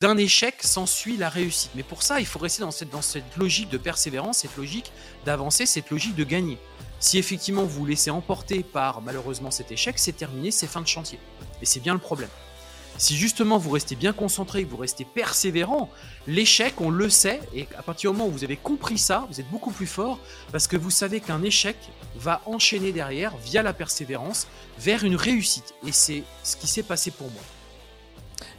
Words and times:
d'un 0.00 0.16
échec 0.16 0.62
s'ensuit 0.62 1.18
la 1.18 1.28
réussite. 1.28 1.72
Mais 1.74 1.82
pour 1.82 2.02
ça, 2.02 2.20
il 2.20 2.26
faut 2.26 2.38
rester 2.38 2.62
dans 2.62 2.70
cette, 2.70 3.36
logique 3.36 3.68
de 3.68 3.76
persévérance, 3.76 4.38
cette 4.38 4.56
logique 4.56 4.92
d'avancer, 5.26 5.66
cette 5.66 5.90
logique 5.90 6.14
de 6.14 6.24
gagner. 6.24 6.56
Si 7.00 7.18
effectivement 7.18 7.64
vous 7.64 7.80
vous 7.80 7.86
laissez 7.86 8.10
emporter 8.10 8.62
par 8.62 9.02
malheureusement 9.02 9.50
cet 9.50 9.70
échec, 9.72 9.98
c'est 9.98 10.16
terminé, 10.16 10.50
c'est 10.50 10.66
fin 10.66 10.80
de 10.80 10.86
chantier. 10.86 11.18
Et 11.60 11.66
c'est 11.66 11.80
bien 11.80 11.92
le 11.92 12.00
problème. 12.00 12.30
Si 12.96 13.14
justement 13.14 13.58
vous 13.58 13.68
restez 13.68 13.94
bien 13.94 14.14
concentré, 14.14 14.64
vous 14.64 14.78
restez 14.78 15.04
persévérant, 15.04 15.90
l'échec, 16.26 16.80
on 16.80 16.88
le 16.88 17.10
sait, 17.10 17.40
et 17.54 17.68
à 17.76 17.82
partir 17.82 18.10
du 18.10 18.16
moment 18.16 18.28
où 18.28 18.32
vous 18.32 18.44
avez 18.44 18.56
compris 18.56 18.96
ça, 18.96 19.26
vous 19.30 19.38
êtes 19.38 19.50
beaucoup 19.50 19.70
plus 19.70 19.86
fort 19.86 20.18
parce 20.50 20.66
que 20.66 20.78
vous 20.78 20.90
savez 20.90 21.20
qu'un 21.20 21.42
échec 21.42 21.76
va 22.16 22.40
enchaîner 22.46 22.92
derrière, 22.92 23.36
via 23.36 23.62
la 23.62 23.74
persévérance, 23.74 24.46
vers 24.78 25.04
une 25.04 25.16
réussite. 25.16 25.74
Et 25.86 25.92
c'est 25.92 26.22
ce 26.42 26.56
qui 26.56 26.66
s'est 26.68 26.82
passé 26.82 27.10
pour 27.10 27.30
moi. 27.30 27.42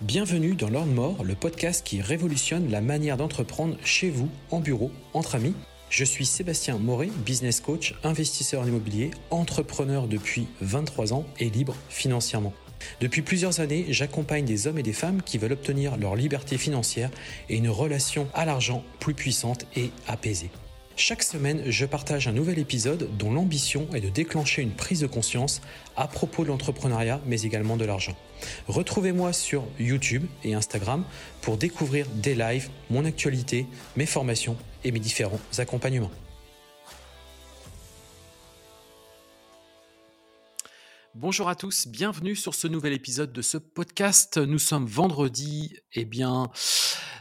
Bienvenue 0.02 0.55
dans 0.55 0.70
Lord 0.70 0.88
More, 0.88 1.23
le 1.23 1.36
podcast 1.36 1.86
qui 1.86 2.02
révolutionne 2.02 2.70
la 2.70 2.81
manière 2.81 3.18
d'entreprendre 3.18 3.77
chez 3.84 4.09
vous, 4.09 4.30
en 4.49 4.59
bureau, 4.59 4.91
entre 5.13 5.35
amis. 5.35 5.53
Je 5.89 6.05
suis 6.05 6.26
Sébastien 6.26 6.77
Moret, 6.77 7.09
business 7.26 7.59
coach, 7.59 7.95
investisseur 8.03 8.62
en 8.62 8.67
immobilier, 8.67 9.12
entrepreneur 9.30 10.08
depuis 10.08 10.48
23 10.62 11.13
ans 11.13 11.25
et 11.39 11.49
libre 11.49 11.75
financièrement. 11.89 12.53
Depuis 12.99 13.22
plusieurs 13.22 13.59
années, 13.59 13.86
j'accompagne 13.89 14.45
des 14.45 14.67
hommes 14.67 14.80
et 14.80 14.84
des 14.84 14.94
femmes 14.94 15.22
qui 15.22 15.38
veulent 15.38 15.53
obtenir 15.53 15.98
leur 15.98 16.16
liberté 16.16 16.58
financière 16.58 17.11
et 17.50 17.58
une 17.58 17.70
relation 17.70 18.27
à 18.34 18.45
l'argent 18.45 18.84
plus 19.00 19.13
puissante 19.13 19.66
et 19.75 19.91
apaisée. 20.08 20.50
Chaque 20.95 21.23
semaine, 21.23 21.63
je 21.67 21.86
partage 21.86 22.27
un 22.27 22.31
nouvel 22.31 22.59
épisode 22.59 23.09
dont 23.17 23.31
l'ambition 23.31 23.88
est 23.94 24.02
de 24.02 24.09
déclencher 24.09 24.61
une 24.61 24.72
prise 24.72 25.02
de 25.02 25.08
conscience 25.08 25.61
à 25.95 26.08
propos 26.08 26.44
de 26.44 26.50
l'entrepreneuriat, 26.50 27.22
mais 27.25 27.41
également 27.41 27.77
de 27.77 27.86
l'argent. 27.86 28.16
Retrouvez-moi 28.68 29.34
sur 29.34 29.63
YouTube 29.80 30.26
et 30.44 30.54
Instagram 30.54 31.04
pour 31.41 31.58
découvrir 31.58 32.08
des 32.08 32.36
lives, 32.36 32.70
mon 32.90 33.05
actualité, 33.05 33.67
mes 33.95 34.05
formations 34.05 34.58
et 34.84 34.91
mes 34.91 35.00
différents 35.00 35.40
accompagnements. 35.58 36.11
Bonjour 41.14 41.50
à 41.50 41.56
tous, 41.56 41.88
bienvenue 41.88 42.38
sur 42.38 42.56
ce 42.56 42.67
nouvel 42.67 42.94
épisode 42.94 43.34
de 43.34 43.42
ce 43.42 43.58
podcast. 43.58 44.38
Nous 44.38 44.59
sommes 44.59 44.86
vendredi, 44.86 45.75
eh 45.94 46.06
bien, 46.06 46.50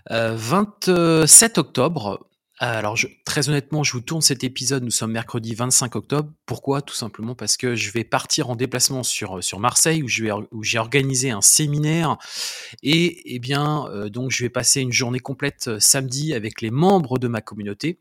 27 0.08 0.88
euh, 0.88 1.60
octobre. 1.60 2.29
Alors, 2.62 2.98
très 3.24 3.48
honnêtement, 3.48 3.82
je 3.82 3.92
vous 3.92 4.02
tourne 4.02 4.20
cet 4.20 4.44
épisode. 4.44 4.84
Nous 4.84 4.90
sommes 4.90 5.12
mercredi 5.12 5.54
25 5.54 5.96
octobre. 5.96 6.30
Pourquoi? 6.44 6.82
Tout 6.82 6.94
simplement 6.94 7.34
parce 7.34 7.56
que 7.56 7.74
je 7.74 7.90
vais 7.90 8.04
partir 8.04 8.50
en 8.50 8.54
déplacement 8.54 9.02
sur, 9.02 9.42
sur 9.42 9.58
Marseille 9.58 10.02
où, 10.02 10.62
j'ai 10.62 10.78
organisé 10.78 11.30
un 11.30 11.40
séminaire. 11.40 12.18
Et 12.82 13.34
eh 13.34 13.38
bien, 13.38 13.86
euh, 13.86 14.10
donc, 14.10 14.30
je 14.30 14.44
vais 14.44 14.50
passer 14.50 14.82
une 14.82 14.92
journée 14.92 15.20
complète 15.20 15.68
euh, 15.68 15.80
samedi 15.80 16.34
avec 16.34 16.60
les 16.60 16.70
membres 16.70 17.18
de 17.18 17.28
ma 17.28 17.40
communauté 17.40 17.98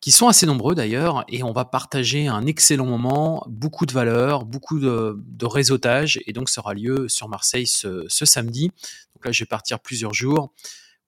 qui 0.00 0.12
sont 0.12 0.28
assez 0.28 0.46
nombreux 0.46 0.76
d'ailleurs, 0.76 1.24
et 1.26 1.42
on 1.42 1.50
va 1.50 1.64
partager 1.64 2.28
un 2.28 2.46
excellent 2.46 2.86
moment, 2.86 3.44
beaucoup 3.48 3.84
de 3.84 3.92
valeurs, 3.92 4.44
beaucoup 4.44 4.78
de, 4.78 5.18
réseautage, 5.42 6.20
et 6.24 6.32
donc 6.32 6.48
ça 6.48 6.60
aura 6.60 6.74
lieu 6.74 7.08
sur 7.08 7.28
Marseille 7.28 7.66
ce, 7.66 8.04
ce 8.06 8.24
samedi. 8.24 8.68
Donc 9.16 9.24
là, 9.24 9.32
je 9.32 9.42
vais 9.42 9.48
partir 9.48 9.80
plusieurs 9.80 10.14
jours 10.14 10.52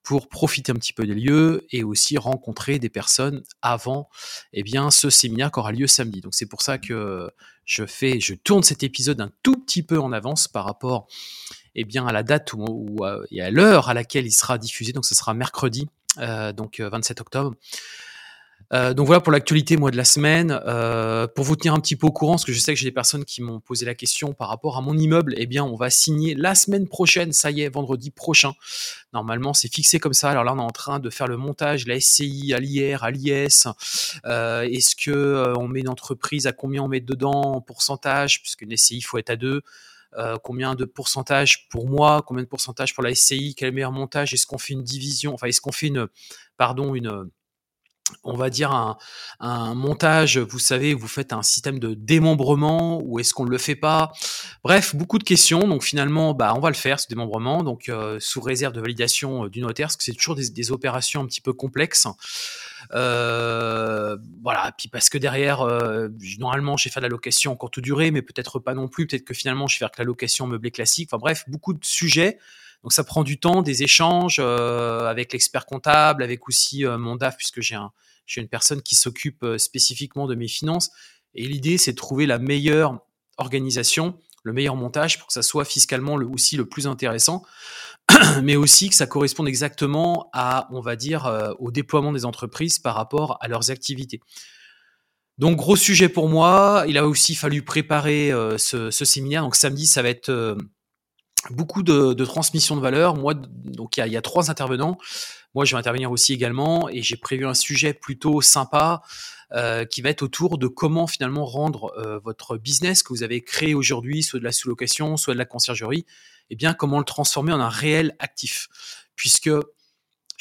pour 0.03 0.29
profiter 0.29 0.71
un 0.71 0.75
petit 0.75 0.93
peu 0.93 1.05
des 1.05 1.13
lieux 1.13 1.65
et 1.71 1.83
aussi 1.83 2.17
rencontrer 2.17 2.79
des 2.79 2.89
personnes 2.89 3.43
avant 3.61 4.09
eh 4.53 4.63
bien, 4.63 4.91
ce 4.91 5.09
séminaire 5.09 5.51
qui 5.51 5.59
aura 5.59 5.71
lieu 5.71 5.87
samedi. 5.87 6.21
Donc 6.21 6.33
c'est 6.33 6.47
pour 6.47 6.61
ça 6.61 6.77
que 6.77 7.29
je 7.65 7.85
fais, 7.85 8.19
je 8.19 8.33
tourne 8.33 8.63
cet 8.63 8.83
épisode 8.83 9.21
un 9.21 9.31
tout 9.43 9.55
petit 9.55 9.83
peu 9.83 9.99
en 9.99 10.11
avance 10.11 10.47
par 10.47 10.65
rapport 10.65 11.07
eh 11.75 11.85
bien, 11.85 12.05
à 12.05 12.11
la 12.11 12.23
date 12.23 12.53
ou, 12.53 12.99
et 13.31 13.41
à 13.41 13.51
l'heure 13.51 13.89
à 13.89 13.93
laquelle 13.93 14.25
il 14.25 14.31
sera 14.31 14.57
diffusé. 14.57 14.91
Donc 14.91 15.05
ce 15.05 15.15
sera 15.15 15.33
mercredi, 15.33 15.87
euh, 16.17 16.51
donc 16.51 16.79
27 16.79 17.19
euh, 17.19 17.21
octobre. 17.21 17.55
Euh, 18.73 18.93
donc 18.93 19.07
voilà 19.07 19.19
pour 19.19 19.33
l'actualité 19.33 19.75
moi 19.75 19.91
de 19.91 19.97
la 19.97 20.05
semaine. 20.05 20.59
Euh, 20.65 21.27
pour 21.27 21.43
vous 21.45 21.55
tenir 21.55 21.73
un 21.73 21.79
petit 21.79 21.95
peu 21.95 22.07
au 22.07 22.11
courant, 22.11 22.33
parce 22.33 22.45
que 22.45 22.53
je 22.53 22.59
sais 22.59 22.73
que 22.73 22.79
j'ai 22.79 22.87
des 22.87 22.93
personnes 22.93 23.25
qui 23.25 23.41
m'ont 23.41 23.59
posé 23.59 23.85
la 23.85 23.95
question 23.95 24.33
par 24.33 24.47
rapport 24.47 24.77
à 24.77 24.81
mon 24.81 24.97
immeuble. 24.97 25.33
Eh 25.37 25.45
bien, 25.45 25.63
on 25.63 25.75
va 25.75 25.89
signer 25.89 26.35
la 26.35 26.55
semaine 26.55 26.87
prochaine. 26.87 27.33
Ça 27.33 27.51
y 27.51 27.61
est, 27.61 27.69
vendredi 27.69 28.11
prochain. 28.11 28.53
Normalement, 29.13 29.53
c'est 29.53 29.73
fixé 29.73 29.99
comme 29.99 30.13
ça. 30.13 30.29
Alors 30.29 30.43
là, 30.43 30.53
on 30.53 30.59
est 30.59 30.61
en 30.61 30.69
train 30.69 30.99
de 30.99 31.09
faire 31.09 31.27
le 31.27 31.37
montage, 31.37 31.85
la 31.87 31.99
SCI, 31.99 32.53
à 32.53 32.59
l'IR, 32.59 33.03
à 33.03 33.11
l'IS. 33.11 33.67
Euh, 34.25 34.61
est-ce 34.61 34.95
que 34.95 35.53
on 35.57 35.67
met 35.67 35.81
une 35.81 35.89
entreprise 35.89 36.47
à 36.47 36.53
combien 36.53 36.83
on 36.83 36.87
met 36.87 37.01
dedans 37.01 37.31
en 37.31 37.61
pourcentage, 37.61 38.41
puisqu'une 38.41 38.75
SCI 38.75 38.97
il 38.97 39.01
faut 39.01 39.17
être 39.17 39.29
à 39.29 39.35
deux. 39.35 39.61
combien 40.43 40.75
de 40.75 40.85
pourcentage 40.85 41.67
pour 41.69 41.87
moi, 41.87 42.21
combien 42.25 42.43
de 42.43 42.49
pourcentage 42.49 42.93
pour 42.93 43.03
la 43.03 43.15
SCI, 43.15 43.55
quel 43.55 43.67
est 43.67 43.71
le 43.71 43.75
meilleur 43.75 43.91
montage, 43.91 44.33
est-ce 44.33 44.45
qu'on 44.45 44.57
fait 44.57 44.73
une 44.73 44.83
division, 44.83 45.33
enfin 45.33 45.47
est-ce 45.47 45.61
qu'on 45.61 45.71
fait 45.71 45.87
une, 45.87 46.07
pardon, 46.57 46.95
une, 46.95 47.29
on 48.23 48.35
va 48.35 48.49
dire 48.49 48.71
un, 48.71 49.75
montage, 49.75 50.37
vous 50.37 50.59
savez, 50.59 50.93
vous 50.93 51.07
faites 51.07 51.33
un 51.33 51.41
système 51.41 51.79
de 51.79 51.93
démembrement 51.93 53.01
ou 53.03 53.19
est-ce 53.19 53.33
qu'on 53.33 53.45
ne 53.45 53.49
le 53.49 53.57
fait 53.57 53.75
pas? 53.75 54.11
Bref, 54.63 54.95
beaucoup 54.95 55.17
de 55.17 55.23
questions. 55.23 55.67
Donc 55.67 55.83
finalement, 55.83 56.33
bah, 56.33 56.53
on 56.55 56.59
va 56.59 56.69
le 56.69 56.75
faire 56.75 56.99
ce 56.99 57.07
démembrement, 57.07 57.63
donc 57.63 57.89
euh, 57.89 58.17
sous 58.19 58.41
réserve 58.41 58.73
de 58.73 58.81
validation 58.81 59.45
euh, 59.45 59.49
du 59.49 59.61
notaire, 59.61 59.87
parce 59.87 59.97
que 59.97 60.03
c'est 60.03 60.13
toujours 60.13 60.35
des, 60.35 60.71
opérations 60.71 61.21
un 61.21 61.25
petit 61.25 61.41
peu 61.41 61.53
complexes. 61.53 62.07
Euh, 62.93 64.17
voilà, 64.43 64.71
puis 64.77 64.87
parce 64.87 65.09
que 65.09 65.17
derrière, 65.17 65.65
normalement, 66.39 66.77
j'ai 66.77 66.89
fait 66.89 66.99
de 66.99 67.05
la 67.05 67.09
location 67.09 67.51
en 67.51 67.55
courte 67.55 67.79
durée, 67.79 68.11
mais 68.11 68.21
peut-être 68.21 68.59
pas 68.59 68.73
non 68.73 68.87
plus. 68.87 69.07
Peut-être 69.07 69.25
que 69.25 69.33
finalement, 69.33 69.67
je 69.67 69.75
vais 69.75 69.79
faire 69.79 69.91
que 69.91 70.01
la 70.01 70.05
location 70.05 70.47
meublée 70.47 70.71
classique. 70.71 71.09
Enfin 71.11 71.19
bref, 71.19 71.45
beaucoup 71.47 71.73
de 71.73 71.83
sujets. 71.83 72.37
Donc 72.83 72.93
ça 72.93 73.03
prend 73.03 73.23
du 73.23 73.39
temps, 73.39 73.61
des 73.61 73.83
échanges 73.83 74.37
euh, 74.39 75.07
avec 75.07 75.33
l'expert 75.33 75.65
comptable, 75.65 76.23
avec 76.23 76.47
aussi 76.47 76.85
euh, 76.85 76.97
mon 76.97 77.15
DAF, 77.15 77.37
puisque 77.37 77.61
j'ai 77.61 77.75
un, 77.75 77.91
une 78.35 78.47
personne 78.47 78.81
qui 78.81 78.95
s'occupe 78.95 79.43
euh, 79.43 79.57
spécifiquement 79.57 80.27
de 80.27 80.35
mes 80.35 80.47
finances. 80.47 80.89
Et 81.35 81.47
l'idée, 81.47 81.77
c'est 81.77 81.91
de 81.91 81.97
trouver 81.97 82.25
la 82.25 82.39
meilleure 82.39 82.99
organisation, 83.37 84.17
le 84.43 84.53
meilleur 84.53 84.75
montage 84.75 85.19
pour 85.19 85.27
que 85.27 85.33
ça 85.33 85.43
soit 85.43 85.65
fiscalement 85.65 86.17
le, 86.17 86.25
aussi 86.27 86.57
le 86.57 86.67
plus 86.67 86.87
intéressant, 86.87 87.43
mais 88.41 88.55
aussi 88.55 88.89
que 88.89 88.95
ça 88.95 89.05
corresponde 89.05 89.47
exactement 89.47 90.29
à, 90.33 90.67
on 90.71 90.81
va 90.81 90.95
dire, 90.95 91.55
au 91.59 91.71
déploiement 91.71 92.11
des 92.11 92.25
entreprises 92.25 92.79
par 92.79 92.95
rapport 92.95 93.37
à 93.41 93.47
leurs 93.47 93.69
activités. 93.69 94.19
Donc 95.37 95.57
gros 95.57 95.75
sujet 95.75 96.09
pour 96.09 96.27
moi. 96.27 96.83
Il 96.87 96.97
a 96.97 97.07
aussi 97.07 97.35
fallu 97.35 97.63
préparer 97.63 98.31
ce, 98.57 98.89
séminaire. 98.91 99.43
Donc 99.43 99.55
samedi, 99.55 99.87
ça 99.87 100.01
va 100.01 100.09
être 100.09 100.57
beaucoup 101.49 101.83
de, 101.83 102.13
de, 102.13 102.25
transmission 102.25 102.75
de 102.75 102.81
valeur. 102.81 103.15
Moi, 103.15 103.33
donc 103.33 103.97
il 103.97 104.07
y, 104.07 104.17
a, 104.17 104.21
trois 104.21 104.51
intervenants. 104.51 104.97
Moi, 105.55 105.65
je 105.65 105.75
vais 105.75 105.79
intervenir 105.79 106.11
aussi 106.11 106.33
également 106.33 106.87
et 106.89 107.01
j'ai 107.01 107.17
prévu 107.17 107.45
un 107.45 107.53
sujet 107.53 107.93
plutôt 107.93 108.41
sympa 108.41 109.01
euh, 109.53 109.83
qui 109.85 110.01
va 110.01 110.09
être 110.09 110.21
autour 110.21 110.57
de 110.57 110.67
comment 110.67 111.07
finalement 111.07 111.45
rendre 111.45 111.93
euh, 111.97 112.19
votre 112.19 112.57
business 112.57 113.03
que 113.03 113.09
vous 113.09 113.23
avez 113.23 113.41
créé 113.41 113.73
aujourd'hui, 113.73 114.23
soit 114.23 114.39
de 114.39 114.45
la 114.45 114.51
sous-location, 114.51 115.17
soit 115.17 115.33
de 115.33 115.39
la 115.39 115.45
conciergerie, 115.45 116.05
et 116.49 116.53
eh 116.53 116.55
bien 116.55 116.73
comment 116.73 116.99
le 116.99 117.05
transformer 117.05 117.51
en 117.51 117.59
un 117.59 117.69
réel 117.69 118.15
actif. 118.19 118.67
Puisque 119.15 119.49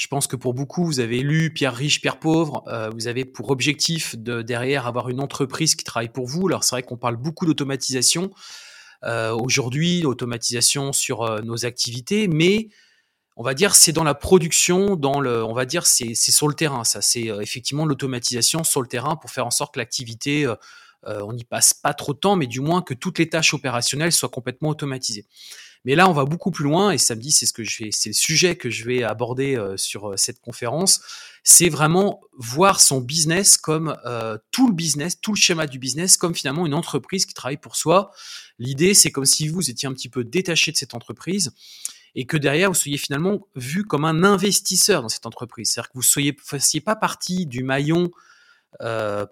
je 0.01 0.07
pense 0.07 0.27
que 0.27 0.37
pour 0.37 0.55
beaucoup, 0.55 0.87
vous 0.87 1.01
avez 1.01 1.21
lu 1.21 1.53
Pierre 1.53 1.75
riche, 1.75 2.01
Pierre 2.01 2.19
pauvre. 2.19 2.65
Euh, 2.69 2.89
vous 2.91 3.07
avez 3.07 3.25
pour 3.25 3.51
objectif 3.51 4.17
de 4.17 4.43
derrière 4.43 4.87
avoir 4.87 5.09
une 5.09 5.21
entreprise 5.21 5.75
qui 5.75 5.85
travaille 5.85 6.09
pour 6.09 6.27
vous. 6.27 6.49
Alors 6.49 6.65
c'est 6.65 6.75
vrai 6.75 6.83
qu'on 6.83 6.97
parle 6.97 7.17
beaucoup 7.17 7.45
d'automatisation. 7.45 8.31
Euh, 9.05 9.33
aujourd'hui, 9.33 10.03
l'automatisation 10.03 10.93
sur 10.93 11.23
euh, 11.23 11.41
nos 11.41 11.65
activités, 11.65 12.29
mais 12.29 12.69
on 13.37 13.43
va 13.43 13.55
dire 13.55 13.75
c'est 13.75 13.93
dans 13.93 14.05
la 14.05 14.15
production, 14.15 14.97
dans 14.97 15.25
on 15.25 15.55
va 15.55 15.65
dire 15.65 15.87
c'est 15.87 16.15
sur 16.15 16.49
le 16.49 16.55
terrain. 16.55 16.85
Ça, 16.85 17.01
c'est 17.01 17.31
euh, 17.31 17.41
effectivement 17.41 17.87
l'automatisation 17.87 18.65
sur 18.65 18.83
le 18.83 18.89
terrain 18.89 19.17
pour 19.17 19.31
faire 19.31 19.47
en 19.47 19.51
sorte 19.51 19.75
que 19.75 19.81
l'activité, 19.81 20.53
on 21.07 21.33
n'y 21.33 21.45
passe 21.45 21.73
pas 21.73 21.95
trop 21.95 22.13
de 22.13 22.19
temps, 22.19 22.37
mais 22.37 22.47
du 22.47 22.61
moins 22.61 22.83
que 22.83 22.93
toutes 22.93 23.19
les 23.19 23.31
tâches 23.31 23.55
opérationnelles 23.55 24.13
soient 24.13 24.29
complètement 24.29 24.69
automatisées. 24.69 25.25
Mais 25.85 25.95
là, 25.95 26.09
on 26.09 26.13
va 26.13 26.25
beaucoup 26.25 26.51
plus 26.51 26.65
loin 26.65 26.91
et 26.91 26.99
samedi, 26.99 27.31
c'est 27.31 27.47
ce 27.47 27.53
que 27.53 27.65
je 27.65 27.85
vais, 27.85 27.91
c'est 27.91 28.11
le 28.11 28.15
sujet 28.15 28.57
que 28.57 28.69
je 28.69 28.85
vais 28.85 29.03
aborder 29.03 29.57
euh, 29.57 29.77
sur 29.77 30.11
euh, 30.11 30.17
cette 30.17 30.41
conférence. 30.41 31.01
C'est 31.43 31.71
vraiment 31.71 32.21
voir 32.37 32.81
son 32.81 33.01
business 33.01 33.57
comme 33.57 33.97
euh, 34.05 34.37
tout 34.51 34.69
le 34.69 34.75
business, 34.75 35.19
tout 35.21 35.33
le 35.33 35.39
schéma 35.39 35.67
du 35.67 35.79
business, 35.79 36.19
comme 36.19 36.35
finalement 36.35 36.67
une 36.67 36.75
entreprise 36.75 37.25
qui 37.25 37.33
travaille 37.33 37.57
pour 37.57 37.77
soi. 37.77 38.11
L'idée, 38.59 38.93
c'est 38.93 39.11
comme 39.11 39.25
si 39.25 39.49
vous 39.49 39.71
étiez 39.71 39.89
un 39.89 39.95
petit 39.95 40.11
peu 40.11 40.23
détaché 40.23 40.71
de 40.71 40.77
cette 40.77 40.95
entreprise 40.95 41.53
et 42.15 42.27
que 42.27 42.37
derrière 42.37 42.69
vous 42.69 42.75
soyez 42.75 42.99
finalement 42.99 43.47
vu 43.57 43.85
comme 43.85 44.05
un 44.05 44.23
investisseur 44.23 45.01
dans 45.01 45.09
cette 45.09 45.27
entreprise. 45.27 45.71
C'est-à-dire 45.71 45.91
que 45.91 45.97
vous 45.97 46.03
soyez 46.03 46.37
fassiez 46.45 46.81
pas 46.81 46.97
partie 46.97 47.47
du 47.47 47.63
maillon 47.63 48.11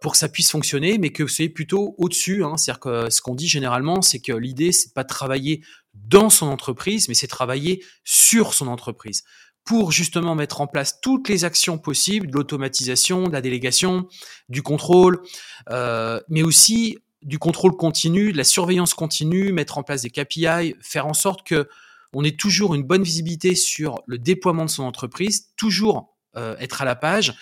pour 0.01 0.13
que 0.13 0.19
ça 0.19 0.29
puisse 0.29 0.51
fonctionner, 0.51 0.99
mais 0.99 1.11
que 1.11 1.23
vous 1.25 1.29
soyez 1.29 1.49
plutôt 1.49 1.95
au-dessus. 1.99 2.45
Hein. 2.45 2.57
C'est-à-dire 2.57 2.81
que 2.81 3.11
ce 3.11 3.21
qu'on 3.21 3.35
dit 3.35 3.49
généralement, 3.49 4.01
c'est 4.01 4.21
que 4.21 4.33
l'idée, 4.33 4.73
c'est 4.73 4.95
pas 4.95 5.03
de 5.03 5.09
travailler 5.09 5.63
dans 6.07 6.31
son 6.31 6.47
entreprise, 6.47 7.09
mais 7.09 7.15
c'est 7.15 7.27
travailler 7.27 7.85
sur 8.05 8.55
son 8.55 8.69
entreprise 8.69 9.25
pour 9.65 9.93
justement 9.93 10.35
mettre 10.35 10.63
en 10.63 10.67
place 10.67 10.99
toutes 11.03 11.29
les 11.29 11.45
actions 11.45 11.77
possibles, 11.77 12.29
de 12.29 12.33
l'automatisation, 12.33 13.29
de 13.29 13.33
la 13.33 13.43
délégation, 13.43 14.09
du 14.49 14.63
contrôle, 14.63 15.21
euh, 15.69 16.21
mais 16.31 16.43
aussi 16.43 16.97
du 17.21 17.39
contrôle 17.39 17.77
continu, 17.77 18.33
de 18.33 18.39
la 18.39 18.45
surveillance 18.45 18.95
continue, 18.95 19.53
mettre 19.53 19.77
en 19.77 19.83
place 19.83 20.03
des 20.03 20.11
KPI, 20.11 20.75
faire 20.81 21.07
en 21.07 21.13
sorte 21.13 21.47
que 21.47 21.69
on 22.15 22.25
ait 22.25 22.37
toujours 22.37 22.75
une 22.75 22.83
bonne 22.83 23.03
visibilité 23.03 23.55
sur 23.55 24.01
le 24.07 24.17
déploiement 24.17 24.65
de 24.65 24.71
son 24.71 24.85
entreprise, 24.85 25.49
toujours 25.57 26.17
euh, 26.37 26.57
être 26.59 26.81
à 26.81 26.87
la 26.87 26.97
page. 26.97 27.35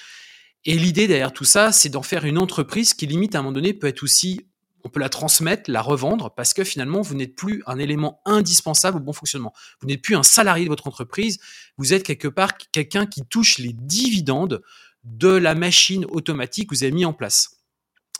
Et 0.64 0.76
l'idée 0.76 1.06
derrière 1.06 1.32
tout 1.32 1.44
ça, 1.44 1.70
c'est 1.70 1.90
d'en 1.90 2.02
faire 2.02 2.24
une 2.24 2.38
entreprise 2.38 2.92
qui 2.92 3.06
limite 3.06 3.36
à 3.36 3.38
un 3.38 3.42
moment 3.42 3.52
donné 3.52 3.72
peut 3.72 3.86
être 3.86 4.02
aussi, 4.02 4.48
on 4.86 4.88
peut 4.88 5.00
la 5.00 5.08
transmettre, 5.08 5.68
la 5.68 5.82
revendre, 5.82 6.32
parce 6.34 6.54
que 6.54 6.62
finalement, 6.62 7.00
vous 7.00 7.16
n'êtes 7.16 7.34
plus 7.34 7.62
un 7.66 7.78
élément 7.78 8.20
indispensable 8.24 8.98
au 8.98 9.00
bon 9.00 9.12
fonctionnement. 9.12 9.52
Vous 9.80 9.88
n'êtes 9.88 10.00
plus 10.00 10.14
un 10.14 10.22
salarié 10.22 10.64
de 10.64 10.70
votre 10.70 10.86
entreprise, 10.86 11.38
vous 11.76 11.92
êtes 11.92 12.04
quelque 12.04 12.28
part 12.28 12.56
quelqu'un 12.72 13.06
qui 13.06 13.22
touche 13.22 13.58
les 13.58 13.72
dividendes 13.72 14.62
de 15.02 15.28
la 15.28 15.56
machine 15.56 16.04
automatique 16.08 16.70
que 16.70 16.76
vous 16.76 16.84
avez 16.84 16.92
mis 16.92 17.04
en 17.04 17.12
place. 17.12 17.56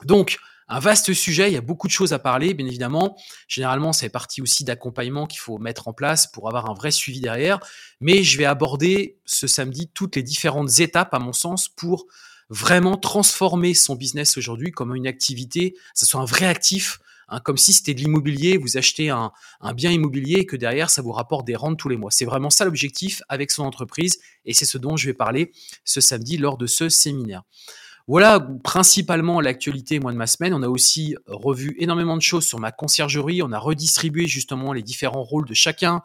Donc, 0.04 0.38
un 0.68 0.80
vaste 0.80 1.14
sujet, 1.14 1.48
il 1.48 1.54
y 1.54 1.56
a 1.56 1.60
beaucoup 1.60 1.86
de 1.86 1.92
choses 1.92 2.12
à 2.12 2.18
parler, 2.18 2.52
bien 2.52 2.66
évidemment. 2.66 3.16
Généralement, 3.46 3.92
c'est 3.92 4.08
partie 4.08 4.42
aussi 4.42 4.64
d'accompagnement 4.64 5.26
qu'il 5.26 5.38
faut 5.38 5.58
mettre 5.58 5.86
en 5.86 5.92
place 5.92 6.26
pour 6.26 6.48
avoir 6.48 6.68
un 6.68 6.74
vrai 6.74 6.90
suivi 6.90 7.20
derrière. 7.20 7.60
Mais 8.00 8.24
je 8.24 8.36
vais 8.36 8.44
aborder 8.44 9.20
ce 9.24 9.46
samedi 9.46 9.88
toutes 9.94 10.16
les 10.16 10.24
différentes 10.24 10.80
étapes, 10.80 11.14
à 11.14 11.20
mon 11.20 11.32
sens, 11.32 11.68
pour 11.68 12.06
vraiment 12.48 12.96
transformer 12.96 13.74
son 13.74 13.94
business 13.94 14.36
aujourd'hui 14.36 14.70
comme 14.70 14.94
une 14.94 15.06
activité, 15.06 15.72
que 15.72 15.78
ce 15.94 16.06
soit 16.06 16.20
un 16.20 16.24
vrai 16.24 16.46
actif, 16.46 17.00
hein, 17.28 17.40
comme 17.40 17.56
si 17.56 17.72
c'était 17.72 17.94
de 17.94 18.00
l'immobilier, 18.00 18.56
vous 18.56 18.76
achetez 18.76 19.10
un, 19.10 19.32
bien 19.74 19.90
immobilier 19.90 20.40
et 20.40 20.46
que 20.46 20.56
derrière, 20.56 20.90
ça 20.90 21.02
vous 21.02 21.12
rapporte 21.12 21.46
des 21.46 21.56
rentes 21.56 21.78
tous 21.78 21.88
les 21.88 21.96
mois. 21.96 22.10
C'est 22.10 22.24
vraiment 22.24 22.50
ça 22.50 22.64
l'objectif 22.64 23.22
avec 23.28 23.50
son 23.50 23.64
entreprise 23.64 24.20
et 24.44 24.52
c'est 24.52 24.66
ce 24.66 24.78
dont 24.78 24.96
je 24.96 25.06
vais 25.06 25.14
parler 25.14 25.52
ce 25.84 26.00
samedi 26.00 26.36
lors 26.36 26.56
de 26.56 26.66
ce 26.66 26.88
séminaire. 26.88 27.42
Voilà 28.08 28.38
principalement 28.62 29.40
l'actualité 29.40 29.98
moi 29.98 30.12
de 30.12 30.16
ma 30.16 30.28
semaine. 30.28 30.54
On 30.54 30.62
a 30.62 30.68
aussi 30.68 31.16
revu 31.26 31.74
énormément 31.80 32.16
de 32.16 32.22
choses 32.22 32.46
sur 32.46 32.60
ma 32.60 32.70
conciergerie. 32.70 33.42
On 33.42 33.50
a 33.50 33.58
redistribué 33.58 34.28
justement 34.28 34.72
les 34.72 34.84
différents 34.84 35.24
rôles 35.24 35.44
de 35.44 35.54
chacun, 35.54 36.02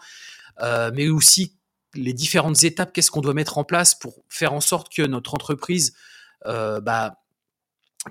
euh, 0.61 0.89
mais 0.95 1.09
aussi 1.09 1.57
les 1.93 2.13
différentes 2.13 2.63
étapes. 2.63 2.91
Qu'est-ce 2.91 3.11
qu'on 3.11 3.21
doit 3.21 3.35
mettre 3.35 3.59
en 3.59 3.63
place 3.63 3.93
pour 3.93 4.15
faire 4.29 4.53
en 4.53 4.61
sorte 4.61 4.91
que 4.91 5.03
notre 5.03 5.35
entreprise 5.35 5.93
bah, 6.45 7.15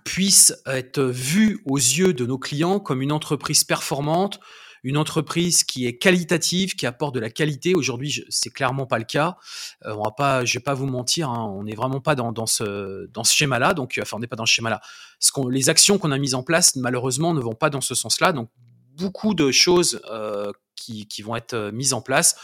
puisse 0.04 0.54
être 0.66 1.02
vue 1.02 1.62
aux 1.66 1.78
yeux 1.78 2.12
de 2.12 2.26
nos 2.26 2.38
clients 2.38 2.78
comme 2.78 3.02
une 3.02 3.12
entreprise 3.12 3.64
performante, 3.64 4.40
une 4.82 4.96
entreprise 4.96 5.64
qui 5.64 5.86
est 5.86 5.98
qualitative, 5.98 6.74
qui 6.74 6.86
apporte 6.86 7.14
de 7.14 7.20
la 7.20 7.30
qualité. 7.30 7.74
Aujourd'hui, 7.74 8.24
c'est 8.28 8.50
clairement 8.50 8.86
pas 8.86 8.98
le 8.98 9.04
cas. 9.04 9.36
Euh, 9.84 9.94
on 9.94 10.02
va 10.02 10.10
pas, 10.10 10.44
je 10.44 10.58
vais 10.58 10.62
pas 10.62 10.74
vous 10.74 10.86
mentir, 10.86 11.28
hein, 11.28 11.52
on 11.54 11.64
n'est 11.64 11.74
vraiment 11.74 12.00
pas 12.00 12.14
dans, 12.14 12.46
ce 12.46 13.06
dans 13.08 13.24
ce 13.24 13.34
schéma-là. 13.34 13.74
Donc, 13.74 13.98
enfin, 14.00 14.16
on 14.16 14.20
n'est 14.20 14.26
pas 14.26 14.36
dans 14.36 14.46
ce 14.46 14.54
schéma-là. 14.54 14.80
Ce 15.18 15.30
les 15.50 15.68
actions 15.68 15.98
qu'on 15.98 16.12
a 16.12 16.18
mises 16.18 16.34
en 16.34 16.42
place, 16.42 16.76
malheureusement, 16.76 17.34
ne 17.34 17.40
vont 17.40 17.54
pas 17.54 17.70
dans 17.70 17.80
ce 17.80 17.94
sens-là. 17.94 18.32
Donc, 18.32 18.50
beaucoup 18.96 19.34
de 19.34 19.50
choses 19.50 20.00
euh, 20.10 20.52
qui, 20.76 21.06
vont 21.22 21.36
être 21.36 21.54
euh, 21.54 21.72
mises 21.72 21.92
en 21.92 22.00
place. 22.00 22.36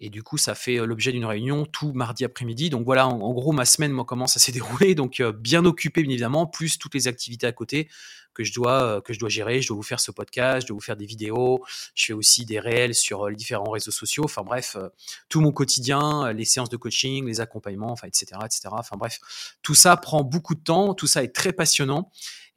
Et 0.00 0.08
du 0.08 0.22
coup, 0.22 0.38
ça 0.38 0.54
fait 0.54 0.76
l'objet 0.76 1.12
d'une 1.12 1.26
réunion 1.26 1.66
tout 1.66 1.92
mardi 1.92 2.24
après-midi. 2.24 2.70
Donc 2.70 2.84
voilà, 2.84 3.06
en, 3.06 3.32
gros, 3.32 3.52
ma 3.52 3.64
semaine 3.64 3.92
moi, 3.92 4.04
commence 4.04 4.36
à 4.36 4.40
s'est 4.40 4.52
dérouler. 4.52 4.94
Donc 4.94 5.22
bien 5.22 5.64
occupé, 5.64 6.02
bien 6.02 6.12
évidemment, 6.12 6.46
plus 6.46 6.78
toutes 6.78 6.94
les 6.94 7.06
activités 7.08 7.46
à 7.46 7.52
côté 7.52 7.88
que 8.34 8.44
je 8.44 8.52
dois 8.52 8.82
euh, 8.82 9.00
que 9.00 9.12
je 9.12 9.18
dois 9.18 9.28
gérer. 9.28 9.60
Je 9.62 9.68
dois 9.68 9.76
vous 9.76 9.82
faire 9.82 10.00
ce 10.00 10.10
podcast, 10.10 10.62
je 10.62 10.68
dois 10.68 10.74
vous 10.74 10.80
faire 10.80 10.96
des 10.96 11.06
vidéos. 11.06 11.64
Je 11.94 12.06
fais 12.06 12.12
aussi 12.12 12.44
des 12.44 12.60
réels 12.60 12.94
sur 12.94 13.26
euh, 13.26 13.30
les 13.30 13.36
différents 13.36 13.70
réseaux 13.70 13.90
sociaux. 13.90 14.24
Enfin 14.24 14.42
bref, 14.42 14.76
euh, 14.76 14.88
tout 15.28 15.40
mon 15.40 15.52
quotidien, 15.52 16.32
les 16.32 16.44
séances 16.44 16.70
de 16.70 16.76
coaching, 16.76 17.26
les 17.26 17.40
accompagnements, 17.40 17.92
enfin 17.92 18.06
etc. 18.06 18.40
etc. 18.44 18.68
Enfin 18.72 18.96
bref, 18.96 19.20
tout 19.62 19.74
ça 19.74 19.96
prend 19.96 20.22
beaucoup 20.22 20.54
de 20.54 20.62
temps. 20.62 20.94
Tout 20.94 21.06
ça 21.06 21.22
est 21.22 21.34
très 21.34 21.52
passionnant. 21.52 22.10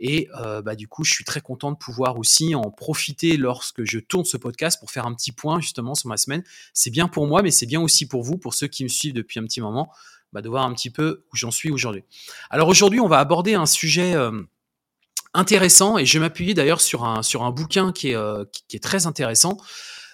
Et 0.06 0.28
bah, 0.66 0.76
du 0.76 0.90
coup, 0.90 1.06
je 1.06 1.14
suis 1.14 1.24
très 1.24 1.40
content 1.40 1.72
de 1.72 1.78
pouvoir 1.78 2.20
aussi 2.20 2.56
en 2.56 2.70
profiter 2.70 3.38
lorsque 3.38 3.86
je 3.86 4.00
tourne 4.00 4.26
ce 4.26 4.36
podcast 4.36 4.78
pour 4.80 4.92
faire 4.92 5.06
un 5.06 5.14
petit 5.14 5.32
point 5.32 5.62
justement 5.62 5.96
sur 5.96 6.10
ma 6.10 6.18
semaine. 6.18 6.44
C'est 6.74 6.90
bien 6.90 7.08
pour 7.08 7.26
moi, 7.26 7.42
mais 7.42 7.52
c'est 7.52 7.66
bien 7.66 7.80
aussi 7.80 8.06
pour 8.06 8.22
vous, 8.22 8.38
pour 8.38 8.54
ceux 8.54 8.68
qui 8.68 8.84
me 8.84 8.90
suivent 8.90 9.14
depuis 9.14 9.40
un 9.40 9.44
petit 9.44 9.62
moment, 9.62 9.90
bah, 10.34 10.42
de 10.42 10.50
voir 10.50 10.66
un 10.66 10.74
petit 10.74 10.90
peu 10.90 11.24
où 11.32 11.38
j'en 11.38 11.52
suis 11.52 11.72
aujourd'hui. 11.72 12.04
Alors 12.50 12.68
aujourd'hui, 12.68 13.00
on 13.00 13.08
va 13.08 13.20
aborder 13.20 13.54
un 13.54 13.66
sujet 13.66 14.14
intéressant 15.34 15.98
et 15.98 16.06
je 16.06 16.20
m'appuyer 16.20 16.54
d'ailleurs 16.54 16.82
sur 16.82 17.04
un, 17.04 17.24
sur 17.24 17.44
un 17.44 17.52
bouquin 17.52 17.92
qui 17.92 18.10
est, 18.10 18.16
euh, 18.16 18.46
qui, 18.68 18.76
est 18.76 18.84
très 18.84 19.08
intéressant. 19.08 19.58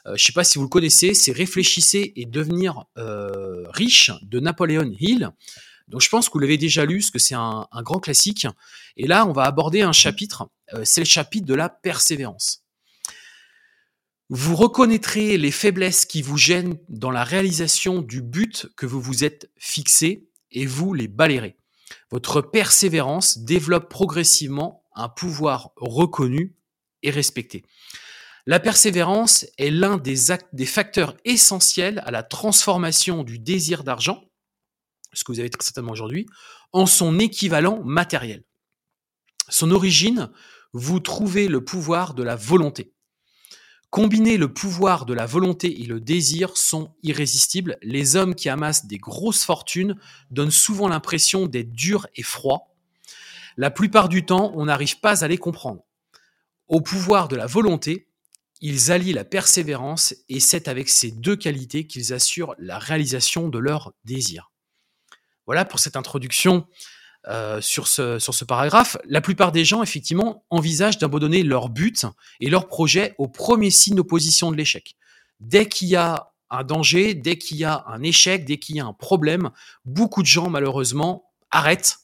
Euh, 0.05 0.13
je 0.15 0.23
sais 0.23 0.33
pas 0.33 0.43
si 0.43 0.57
vous 0.57 0.63
le 0.63 0.69
connaissez, 0.69 1.13
c'est 1.13 1.31
Réfléchissez 1.31 2.13
et 2.15 2.25
devenir 2.25 2.85
euh, 2.97 3.65
riche 3.69 4.11
de 4.21 4.39
Napoléon 4.39 4.91
Hill. 4.99 5.31
Donc 5.89 6.01
je 6.01 6.09
pense 6.09 6.29
que 6.29 6.33
vous 6.33 6.39
l'avez 6.39 6.57
déjà 6.57 6.85
lu, 6.85 6.99
parce 6.99 7.11
que 7.11 7.19
c'est 7.19 7.35
un, 7.35 7.67
grand 7.81 7.99
classique. 7.99 8.47
Et 8.95 9.07
là, 9.07 9.25
on 9.25 9.33
va 9.33 9.43
aborder 9.43 9.81
un 9.81 9.91
chapitre, 9.91 10.49
euh, 10.73 10.83
c'est 10.85 11.01
le 11.01 11.05
chapitre 11.05 11.45
de 11.45 11.55
la 11.55 11.69
persévérance. 11.69 12.63
Vous 14.29 14.55
reconnaîtrez 14.55 15.37
les 15.37 15.51
faiblesses 15.51 16.05
qui 16.05 16.21
vous 16.21 16.37
gênent 16.37 16.77
dans 16.87 17.09
la 17.09 17.23
réalisation 17.23 18.01
du 18.01 18.21
but 18.21 18.67
que 18.77 18.85
vous 18.85 19.01
vous 19.01 19.23
êtes 19.23 19.49
fixé 19.57 20.29
et 20.51 20.67
vous 20.67 20.93
les 20.93 21.07
balayerez. 21.07 21.57
Votre 22.11 22.41
persévérance 22.41 23.39
développe 23.39 23.89
progressivement 23.89 24.83
un 24.93 25.09
pouvoir 25.09 25.71
reconnu 25.75 26.55
et 27.01 27.09
respecté. 27.09 27.63
La 28.45 28.59
persévérance 28.59 29.47
est 29.57 29.71
l'un 29.71 29.97
des, 29.97 30.15
des 30.53 30.65
facteurs 30.65 31.15
essentiels 31.25 32.01
à 32.05 32.11
la 32.11 32.23
transformation 32.23 33.23
du 33.23 33.39
désir 33.39 33.83
d'argent, 33.83 34.28
ce 35.13 35.23
que 35.23 35.31
vous 35.31 35.39
avez 35.39 35.49
très 35.49 35.63
certainement 35.63 35.91
aujourd'hui, 35.91 36.25
en 36.73 36.85
son 36.85 37.19
équivalent 37.19 37.81
matériel. 37.83 38.43
Son 39.49 39.71
origine, 39.71 40.29
vous 40.73 40.99
trouvez 40.99 41.47
le 41.47 41.63
pouvoir 41.63 42.13
de 42.13 42.23
la 42.23 42.35
volonté. 42.35 42.93
Combiner 43.89 44.37
le 44.37 44.53
pouvoir 44.53 45.05
de 45.05 45.15
la 45.15 45.25
volonté 45.25 45.81
et 45.81 45.85
le 45.85 45.99
désir 45.99 46.55
sont 46.55 46.93
irrésistibles. 47.01 47.77
Les 47.81 48.15
hommes 48.15 48.35
qui 48.35 48.47
amassent 48.47 48.85
des 48.85 48.99
grosses 48.99 49.43
fortunes 49.43 49.95
donnent 50.29 50.51
souvent 50.51 50.87
l'impression 50.87 51.47
d'être 51.47 51.71
durs 51.71 52.05
et 52.15 52.21
froids, 52.21 52.69
la 53.59 53.71
plupart 53.71 54.07
du 54.07 54.25
temps, 54.25 54.53
on 54.55 54.65
n'arrive 54.65 55.01
pas 55.01 55.25
à 55.25 55.27
les 55.27 55.37
comprendre. 55.37 55.83
Au 56.69 56.79
pouvoir 56.79 57.27
de 57.27 57.35
la 57.35 57.45
volonté, 57.45 58.07
ils 58.61 58.89
allient 58.89 59.11
la 59.11 59.25
persévérance 59.25 60.15
et 60.29 60.39
c'est 60.39 60.69
avec 60.69 60.87
ces 60.87 61.11
deux 61.11 61.35
qualités 61.35 61.85
qu'ils 61.85 62.13
assurent 62.13 62.55
la 62.57 62.79
réalisation 62.79 63.49
de 63.49 63.59
leurs 63.59 63.91
désirs. 64.05 64.49
Voilà 65.49 65.65
pour 65.65 65.79
cette 65.79 65.95
introduction 65.95 66.67
euh, 67.27 67.59
sur, 67.59 67.87
ce, 67.87 68.45
paragraphe. 68.45 68.97
La 69.05 69.19
plupart 69.19 69.51
des 69.51 69.65
gens, 69.65 69.81
effectivement, 69.81 70.45
envisagent 70.51 70.99
d'abandonner 70.99 71.41
leur 71.41 71.69
but 71.69 72.05
et 72.39 72.51
leur 72.51 72.67
projet 72.67 73.15
au 73.17 73.27
premier 73.27 73.71
signe 73.71 73.95
d'opposition 73.95 74.51
de 74.51 74.57
l'échec. 74.57 74.95
Dès 75.39 75.67
qu'il 75.67 75.87
y 75.87 75.95
a 75.95 76.33
un 76.51 76.63
danger, 76.63 77.15
dès 77.15 77.39
qu'il 77.39 77.57
y 77.57 77.63
a 77.63 77.83
un 77.87 78.03
échec, 78.03 78.45
dès 78.45 78.59
qu'il 78.59 78.75
y 78.75 78.79
a 78.79 78.85
un 78.85 78.93
problème, 78.93 79.49
beaucoup 79.85 80.21
de 80.21 80.27
gens, 80.27 80.51
malheureusement, 80.51 81.31
arrêtent 81.49 81.97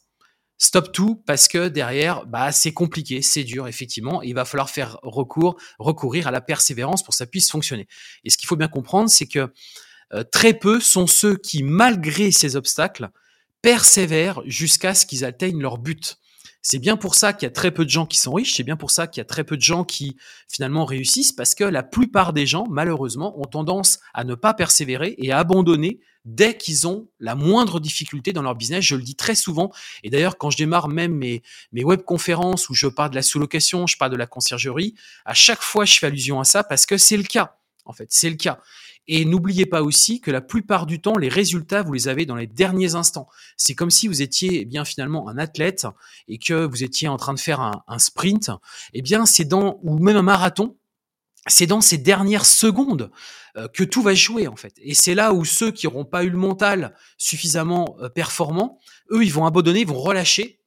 Stop 0.58 0.92
tout 0.92 1.22
parce 1.28 1.48
que 1.48 1.68
derrière, 1.68 2.26
bah, 2.26 2.52
c'est 2.52 2.74
compliqué, 2.74 3.22
c'est 3.22 3.44
dur, 3.44 3.68
effectivement. 3.68 4.24
il 4.24 4.34
va 4.34 4.46
falloir 4.46 4.72
faire 4.72 4.98
recours, 5.04 5.56
recourir 5.78 6.26
à 6.28 6.32
la 6.32 6.42
persévérance 6.42 7.04
pour 7.04 7.12
que 7.12 7.18
ça 7.18 7.28
puisse 7.28 7.52
fonctionner. 7.52 7.88
Et 8.24 8.32
ce 8.32 8.38
qu'il 8.38 8.48
faut 8.48 8.56
bien 8.56 8.70
comprendre, 8.70 9.08
c'est 9.08 9.28
que 9.28 9.54
euh, 10.14 10.24
très 10.24 10.56
peu 10.56 10.80
sont 10.80 11.06
ceux 11.06 11.38
qui, 11.38 11.62
malgré 11.62 12.32
ces 12.32 12.56
obstacles, 12.56 13.12
persévèrent 13.66 14.44
jusqu'à 14.46 14.94
ce 14.94 15.08
qu'ils 15.08 15.26
atteignent 15.26 15.60
leur 15.60 15.80
but. 15.80 16.20
C'est 16.62 16.78
bien 16.78 16.98
pour 16.98 17.16
ça 17.16 17.34
qu'il 17.34 17.48
y 17.48 17.50
a 17.50 17.52
très 17.52 17.72
peu 17.72 17.84
de 17.84 17.90
gens 17.90 18.06
qui 18.06 18.20
sont 18.20 18.32
riches, 18.32 18.54
c'est 18.56 18.64
bien 18.64 18.78
pour 18.78 18.92
ça 18.92 19.08
qu'il 19.08 19.22
y 19.22 19.24
a 19.24 19.26
très 19.26 19.44
peu 19.44 19.58
de 19.58 19.64
gens 19.64 19.84
qui 19.84 20.18
finalement 20.48 20.86
réussissent, 20.86 21.32
parce 21.32 21.56
que 21.56 21.64
la 21.64 21.82
plupart 21.82 22.32
des 22.32 22.46
gens, 22.46 22.66
malheureusement, 22.70 23.40
ont 23.42 23.46
tendance 23.46 24.02
à 24.14 24.24
ne 24.24 24.36
pas 24.36 24.54
persévérer 24.54 25.16
et 25.18 25.32
à 25.32 25.40
abandonner 25.40 26.00
dès 26.26 26.56
qu'ils 26.56 26.86
ont 26.86 27.10
la 27.20 27.34
moindre 27.34 27.80
difficulté 27.80 28.34
dans 28.34 28.44
leur 28.44 28.54
business. 28.54 28.86
Je 28.86 28.96
le 28.96 29.02
dis 29.02 29.16
très 29.16 29.34
souvent. 29.34 29.72
Et 30.04 30.12
d'ailleurs, 30.12 30.38
quand 30.38 30.52
je 30.52 30.58
démarre 30.58 30.88
même 30.88 31.16
mes, 31.16 31.42
mes 31.72 31.84
webconférences 31.84 32.70
où 32.70 32.76
je 32.76 32.86
parle 32.86 33.10
de 33.10 33.16
la 33.16 33.24
sous-location, 33.24 33.88
je 33.88 33.98
parle 33.98 34.12
de 34.12 34.18
la 34.18 34.28
conciergerie, 34.28 34.94
à 35.26 35.34
chaque 35.34 35.64
fois, 35.64 35.86
je 35.86 35.96
fais 35.98 36.06
allusion 36.06 36.40
à 36.40 36.44
ça 36.44 36.64
parce 36.64 36.86
que 36.86 36.98
c'est 36.98 37.18
le 37.18 37.24
cas. 37.24 37.58
En 37.86 37.94
fait, 37.94 38.08
c'est 38.12 38.30
le 38.30 38.36
cas. 38.36 38.60
Et 39.08 39.26
n'oubliez 39.26 39.66
pas 39.66 39.84
aussi 39.84 40.20
que 40.20 40.32
la 40.32 40.42
plupart 40.42 40.86
du 40.86 41.00
temps, 41.00 41.18
les 41.18 41.30
résultats, 41.30 41.84
vous 41.84 41.94
les 41.94 42.08
avez 42.08 42.26
dans 42.26 42.36
les 42.36 42.48
derniers 42.48 42.96
instants. 42.96 43.28
C'est 43.56 43.76
comme 43.76 43.92
si 43.92 44.08
vous 44.08 44.22
étiez 44.22 44.62
eh 44.62 44.66
bien 44.66 44.84
finalement 44.84 45.30
un 45.30 45.38
athlète 45.38 45.88
et 46.28 46.40
que 46.40 46.66
vous 46.66 46.84
étiez 46.84 47.08
en 47.08 47.18
train 47.18 47.34
de 47.34 47.40
faire 47.40 47.62
un, 47.62 47.84
un 47.88 48.00
sprint. 48.00 48.52
Eh 48.94 49.02
bien, 49.02 49.26
c'est 49.26 49.46
dans 49.46 49.80
ou 49.84 50.00
même 50.00 50.18
un 50.18 50.24
marathon. 50.24 50.76
C'est 51.48 51.68
dans 51.68 51.82
ces 51.82 52.00
dernières 52.00 52.46
secondes 52.46 53.12
euh, 53.58 53.68
que 53.68 53.84
tout 53.84 54.02
va 54.02 54.16
jouer 54.16 54.48
en 54.48 54.56
fait. 54.56 54.74
Et 54.82 54.96
c'est 54.96 55.14
là 55.14 55.32
où 55.32 55.46
ceux 55.46 55.72
qui 55.72 55.86
n'auront 55.86 56.06
pas 56.06 56.24
eu 56.24 56.30
le 56.30 56.38
mental 56.38 56.96
suffisamment 57.18 57.96
euh, 58.02 58.10
performant, 58.10 58.80
eux, 59.12 59.24
ils 59.24 59.32
vont 59.32 59.46
abandonner, 59.46 59.82
ils 59.82 59.88
vont 59.88 60.00
relâcher 60.00 60.60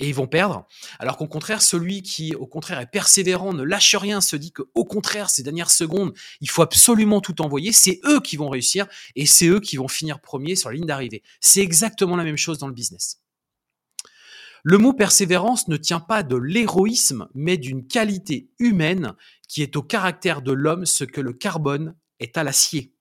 et 0.00 0.08
ils 0.08 0.14
vont 0.14 0.26
perdre. 0.26 0.66
Alors 0.98 1.16
qu'au 1.16 1.28
contraire, 1.28 1.62
celui 1.62 2.02
qui, 2.02 2.34
au 2.34 2.46
contraire, 2.46 2.80
est 2.80 2.90
persévérant, 2.90 3.52
ne 3.52 3.62
lâche 3.62 3.94
rien, 3.94 4.20
se 4.20 4.34
dit 4.34 4.50
qu'au 4.50 4.84
contraire, 4.84 5.30
ces 5.30 5.42
dernières 5.42 5.70
secondes, 5.70 6.12
il 6.40 6.50
faut 6.50 6.62
absolument 6.62 7.20
tout 7.20 7.40
envoyer, 7.42 7.72
c'est 7.72 8.00
eux 8.06 8.20
qui 8.20 8.36
vont 8.36 8.48
réussir 8.48 8.86
et 9.14 9.26
c'est 9.26 9.46
eux 9.46 9.60
qui 9.60 9.76
vont 9.76 9.88
finir 9.88 10.20
premier 10.20 10.56
sur 10.56 10.70
la 10.70 10.76
ligne 10.76 10.86
d'arrivée. 10.86 11.22
C'est 11.40 11.60
exactement 11.60 12.16
la 12.16 12.24
même 12.24 12.38
chose 12.38 12.58
dans 12.58 12.66
le 12.66 12.72
business. 12.72 13.20
Le 14.62 14.78
mot 14.78 14.92
persévérance 14.92 15.68
ne 15.68 15.76
tient 15.76 16.00
pas 16.00 16.22
de 16.22 16.36
l'héroïsme, 16.36 17.28
mais 17.34 17.56
d'une 17.56 17.86
qualité 17.86 18.50
humaine 18.58 19.14
qui 19.48 19.62
est 19.62 19.76
au 19.76 19.82
caractère 19.82 20.42
de 20.42 20.52
l'homme 20.52 20.84
ce 20.86 21.04
que 21.04 21.20
le 21.20 21.32
carbone 21.32 21.94
est 22.18 22.36
à 22.36 22.44
l'acier. 22.44 22.94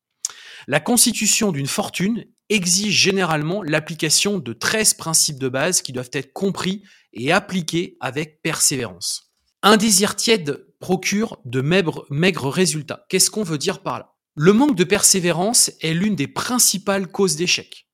La 0.68 0.80
constitution 0.80 1.52
d'une 1.52 1.68
fortune 1.68 2.26
exige 2.50 2.96
généralement 2.96 3.64
l'application 3.64 4.40
de 4.40 4.54
13 4.54 4.96
principes 4.96 5.40
de 5.40 5.50
base 5.50 5.82
qui 5.82 5.94
doivent 5.94 6.10
être 6.14 6.34
compris 6.34 6.84
et 7.14 7.32
appliqués 7.32 7.98
avec 8.00 8.42
persévérance. 8.42 9.32
Un 9.62 9.78
désir 9.78 10.16
tiède 10.16 10.66
procure 10.80 11.38
de 11.46 11.62
maigres, 11.62 12.50
résultats. 12.50 13.06
Qu'est-ce 13.10 13.30
qu'on 13.30 13.44
veut 13.44 13.58
dire 13.58 13.82
par 13.82 14.00
là? 14.00 14.16
Le 14.36 14.54
manque 14.54 14.76
de 14.76 14.84
persévérance 14.84 15.72
est 15.82 15.94
l'une 15.94 16.16
des 16.16 16.28
principales 16.28 17.12
causes 17.12 17.36
d'échec. 17.36 17.88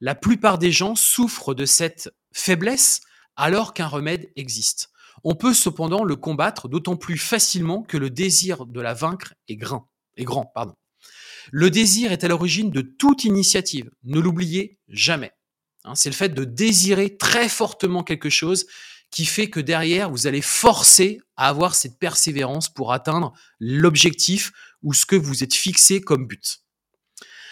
La 0.00 0.14
plupart 0.14 0.58
des 0.58 0.72
gens 0.72 0.94
souffrent 0.94 1.54
de 1.54 1.64
cette 1.64 2.10
faiblesse 2.32 3.00
alors 3.36 3.72
qu'un 3.72 3.86
remède 3.86 4.30
existe. 4.36 4.90
On 5.24 5.34
peut 5.34 5.54
cependant 5.54 6.04
le 6.04 6.16
combattre 6.16 6.68
d'autant 6.68 6.96
plus 6.96 7.16
facilement 7.16 7.82
que 7.82 7.96
le 7.96 8.10
désir 8.10 8.66
de 8.66 8.80
la 8.80 8.94
vaincre 8.94 9.34
est 9.48 9.56
grand. 9.56 9.88
Le 11.50 11.70
désir 11.70 12.12
est 12.12 12.24
à 12.24 12.28
l'origine 12.28 12.70
de 12.70 12.82
toute 12.82 13.24
initiative. 13.24 13.90
Ne 14.04 14.20
l'oubliez 14.20 14.78
jamais. 14.88 15.32
Hein, 15.84 15.94
c'est 15.94 16.10
le 16.10 16.14
fait 16.14 16.30
de 16.30 16.44
désirer 16.44 17.16
très 17.16 17.48
fortement 17.48 18.04
quelque 18.04 18.30
chose 18.30 18.66
qui 19.10 19.26
fait 19.26 19.50
que 19.50 19.60
derrière, 19.60 20.10
vous 20.10 20.26
allez 20.26 20.40
forcer 20.40 21.20
à 21.36 21.48
avoir 21.48 21.74
cette 21.74 21.98
persévérance 21.98 22.72
pour 22.72 22.92
atteindre 22.92 23.32
l'objectif 23.60 24.52
ou 24.82 24.94
ce 24.94 25.06
que 25.06 25.16
vous 25.16 25.44
êtes 25.44 25.54
fixé 25.54 26.00
comme 26.00 26.26
but. 26.26 26.60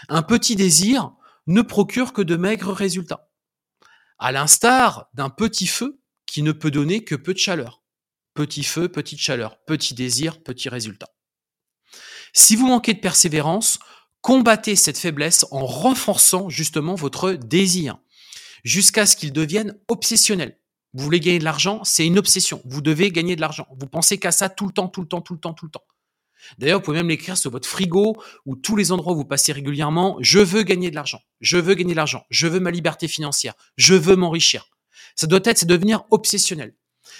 Un 0.08 0.22
petit 0.22 0.56
désir 0.56 1.12
ne 1.46 1.60
procure 1.60 2.12
que 2.12 2.22
de 2.22 2.36
maigres 2.36 2.72
résultats. 2.72 3.30
À 4.18 4.32
l'instar 4.32 5.08
d'un 5.14 5.28
petit 5.28 5.66
feu 5.66 6.00
qui 6.26 6.42
ne 6.42 6.52
peut 6.52 6.70
donner 6.70 7.04
que 7.04 7.14
peu 7.14 7.34
de 7.34 7.38
chaleur. 7.38 7.82
Petit 8.34 8.62
feu, 8.62 8.88
petite 8.88 9.18
chaleur, 9.18 9.58
petit 9.64 9.94
désir, 9.94 10.42
petit 10.42 10.68
résultat. 10.68 11.08
Si 12.32 12.56
vous 12.56 12.66
manquez 12.66 12.94
de 12.94 13.00
persévérance, 13.00 13.78
combattez 14.20 14.76
cette 14.76 14.98
faiblesse 14.98 15.46
en 15.50 15.66
renforçant 15.66 16.48
justement 16.48 16.94
votre 16.94 17.32
désir 17.32 17.98
jusqu'à 18.64 19.06
ce 19.06 19.16
qu'il 19.16 19.32
devienne 19.32 19.78
obsessionnel. 19.88 20.58
Vous 20.92 21.04
voulez 21.04 21.20
gagner 21.20 21.38
de 21.38 21.44
l'argent, 21.44 21.82
c'est 21.84 22.06
une 22.06 22.18
obsession. 22.18 22.60
Vous 22.64 22.80
devez 22.80 23.12
gagner 23.12 23.36
de 23.36 23.40
l'argent. 23.40 23.66
Vous 23.78 23.86
pensez 23.86 24.18
qu'à 24.18 24.32
ça 24.32 24.48
tout 24.48 24.66
le 24.66 24.72
temps, 24.72 24.88
tout 24.88 25.00
le 25.02 25.06
temps, 25.06 25.20
tout 25.20 25.34
le 25.34 25.40
temps, 25.40 25.54
tout 25.54 25.66
le 25.66 25.70
temps. 25.70 25.84
D'ailleurs, 26.58 26.80
vous 26.80 26.84
pouvez 26.84 26.96
même 26.98 27.08
l'écrire 27.08 27.36
sur 27.36 27.50
votre 27.50 27.68
frigo 27.68 28.20
ou 28.44 28.56
tous 28.56 28.74
les 28.74 28.92
endroits 28.92 29.12
où 29.12 29.16
vous 29.16 29.24
passez 29.24 29.52
régulièrement. 29.52 30.16
Je 30.20 30.38
veux 30.40 30.62
gagner 30.62 30.90
de 30.90 30.96
l'argent. 30.96 31.20
Je 31.40 31.58
veux 31.58 31.74
gagner 31.74 31.92
de 31.92 31.96
l'argent. 31.96 32.24
Je 32.30 32.46
veux 32.48 32.60
ma 32.60 32.70
liberté 32.70 33.08
financière. 33.08 33.54
Je 33.76 33.94
veux 33.94 34.16
m'enrichir. 34.16 34.66
Ça 35.14 35.26
doit 35.26 35.40
être, 35.44 35.58
c'est 35.58 35.66
devenir 35.66 36.04
obsessionnel. 36.10 36.74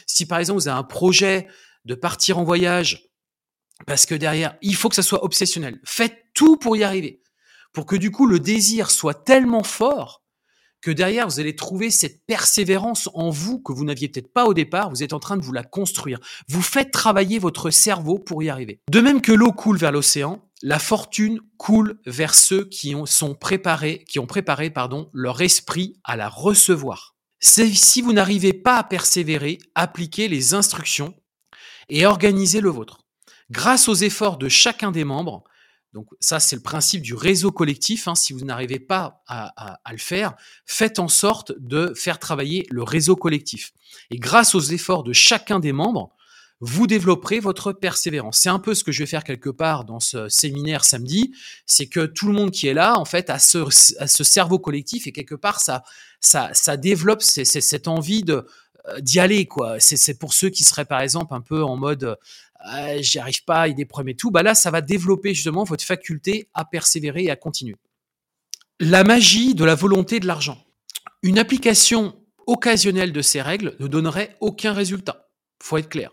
Si 0.07 0.27
par 0.27 0.39
exemple 0.39 0.61
vous 0.61 0.69
avez 0.69 0.79
un 0.79 0.85
projet 0.85 1.47
de 1.85 1.95
partir 1.95 2.39
en 2.39 2.45
voyage, 2.45 3.10
parce 3.87 4.07
que 4.07 4.15
derrière, 4.15 4.57
il 4.63 4.75
faut 4.75 4.89
que 4.89 4.95
ça 4.95 5.03
soit 5.03 5.25
obsessionnel. 5.25 5.81
Faites 5.85 6.27
tout 6.35 6.57
pour 6.57 6.77
y 6.77 6.83
arriver. 6.85 7.23
Pour 7.73 7.87
que 7.87 7.97
du 7.97 8.11
coup, 8.11 8.27
le 8.27 8.41
désir 8.41 8.91
soit 8.91 9.15
tellement 9.15 9.63
fort 9.63 10.21
que 10.81 10.91
derrière, 10.91 11.29
vous 11.29 11.41
allez 11.41 11.55
trouver 11.55 11.91
cette 11.91 12.25
persévérance 12.27 13.11
en 13.13 13.31
vous 13.31 13.61
que 13.61 13.73
vous 13.73 13.85
n'aviez 13.85 14.09
peut-être 14.09 14.33
pas 14.33 14.47
au 14.47 14.55
départ. 14.55 14.89
Vous 14.89 15.03
êtes 15.03 15.13
en 15.13 15.21
train 15.21 15.37
de 15.37 15.43
vous 15.43 15.53
la 15.53 15.63
construire. 15.63 16.19
Vous 16.49 16.63
faites 16.63 16.91
travailler 16.91 17.39
votre 17.39 17.71
cerveau 17.71 18.19
pour 18.19 18.43
y 18.43 18.49
arriver. 18.49 18.81
De 18.91 19.01
même 19.01 19.21
que 19.21 19.33
l'eau 19.33 19.53
coule 19.53 19.77
vers 19.77 19.93
l'océan, 19.93 20.43
la 20.63 20.79
fortune 20.79 21.41
coule 21.59 22.01
vers 22.07 22.35
ceux 22.35 22.65
qui 22.65 22.95
ont, 22.95 23.07
sont 23.07 23.35
préparés, 23.35 24.05
qui 24.09 24.19
ont 24.19 24.27
préparé, 24.27 24.71
pardon, 24.71 25.11
leur 25.13 25.43
esprit 25.43 26.01
à 26.05 26.17
la 26.17 26.29
recevoir. 26.29 27.15
Si 27.41 28.03
vous 28.03 28.13
n'arrivez 28.13 28.53
pas 28.53 28.77
à 28.77 28.85
persévérer, 28.85 29.59
appliquez 29.75 30.29
les 30.29 30.55
instructions 30.55 31.15
et 31.89 32.07
organisez 32.07 32.61
le 32.61 32.71
vôtre 32.71 33.00
grâce 33.51 33.89
aux 33.89 33.95
efforts 33.95 34.39
de 34.39 34.49
chacun 34.49 34.91
des 34.91 35.05
membres. 35.05 35.45
Donc 35.93 36.07
ça, 36.21 36.39
c'est 36.39 36.57
le 36.57 36.63
principe 36.63 37.03
du 37.03 37.15
réseau 37.15 37.51
collectif. 37.51 38.07
Hein. 38.07 38.15
Si 38.15 38.33
vous 38.33 38.45
n'arrivez 38.45 38.79
pas 38.79 39.23
à, 39.27 39.81
le 39.91 39.99
faire, 39.99 40.35
faites 40.65 40.99
en 40.99 41.09
sorte 41.09 41.53
de 41.59 41.93
faire 41.97 42.19
travailler 42.19 42.67
le 42.71 42.83
réseau 42.83 43.17
collectif. 43.17 43.73
Et 44.11 44.19
grâce 44.19 44.55
aux 44.55 44.61
efforts 44.61 45.03
de 45.03 45.13
chacun 45.13 45.59
des 45.59 45.73
membres, 45.73 46.15
vous 46.61 46.87
développerez 46.87 47.41
votre 47.41 47.73
persévérance. 47.73 48.39
C'est 48.39 48.51
un 48.51 48.59
peu 48.59 48.75
ce 48.75 48.85
que 48.85 48.93
je 48.93 49.01
vais 49.01 49.07
faire 49.07 49.25
quelque 49.25 49.49
part 49.49 49.85
dans 49.85 49.99
ce 49.99 50.29
séminaire 50.29 50.85
samedi, 50.85 51.33
c'est 51.67 51.87
que 51.87 52.05
tout 52.05 52.27
le 52.27 52.35
monde 52.35 52.51
qui 52.51 52.67
est 52.67 52.75
là, 52.75 52.99
en 52.99 53.07
fait, 53.07 53.31
a 53.31 53.39
ce, 53.39 53.65
ce 53.71 54.25
cerveau 54.25 54.59
collectif 54.59 55.07
et 55.07 55.13
quelque 55.13 55.35
part, 55.35 55.61
ça, 55.61 55.83
ça, 56.21 56.77
développe 56.77 57.23
cette 57.23 57.89
envie 57.89 58.25
euh, 58.29 58.43
d'y 59.01 59.21
aller 59.21 59.47
quoi. 59.47 59.81
C'est 59.81 60.19
pour 60.19 60.35
ceux 60.35 60.51
qui 60.51 60.65
seraient 60.65 60.85
par 60.85 61.01
exemple 61.01 61.35
un 61.35 61.41
peu 61.41 61.65
en 61.65 61.77
mode 61.77 62.17
euh, 62.67 62.99
j'y 63.01 63.19
arrive 63.19 63.45
pas, 63.45 63.69
il 63.69 63.81
est 63.81 63.89
et 64.07 64.15
tout, 64.15 64.31
bah 64.31 64.43
là, 64.43 64.55
ça 64.55 64.71
va 64.71 64.81
développer 64.81 65.35
justement 65.35 65.65
votre 65.65 65.85
faculté 65.85 66.49
à 66.55 66.65
persévérer 66.65 67.25
et 67.25 67.31
à 67.31 67.37
continuer. 67.37 67.77
La 68.79 69.05
magie 69.05 69.55
de 69.55 69.65
la 69.65 69.75
volonté 69.75 70.21
de 70.21 70.27
l'argent. 70.27 70.59
Une 71.23 71.39
application 71.39 72.17
occasionnelle 72.47 73.13
de 73.13 73.23
ces 73.23 73.43
règles 73.43 73.77
ne 73.79 73.87
donnerait 73.87 74.37
aucun 74.41 74.73
résultat. 74.73 75.29
Faut 75.63 75.77
être 75.77 75.89
clair. 75.89 76.11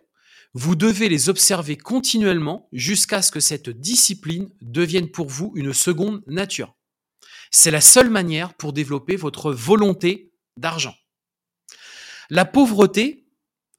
Vous 0.54 0.76
devez 0.76 1.10
les 1.10 1.30
observer 1.30 1.78
continuellement 1.78 2.68
jusqu'à 2.72 3.22
ce 3.22 3.32
que 3.32 3.40
cette 3.40 3.70
discipline 3.70 4.50
devienne 4.62 5.10
pour 5.10 5.28
vous 5.28 5.52
une 5.56 5.74
seconde 5.74 6.24
nature. 6.28 6.76
C'est 7.52 7.72
la 7.72 7.82
seule 7.82 8.10
manière 8.10 8.54
pour 8.54 8.74
développer 8.74 9.16
votre 9.16 9.52
volonté 9.52 10.34
d'argent. 10.58 10.96
La 12.30 12.44
pauvreté 12.44 13.27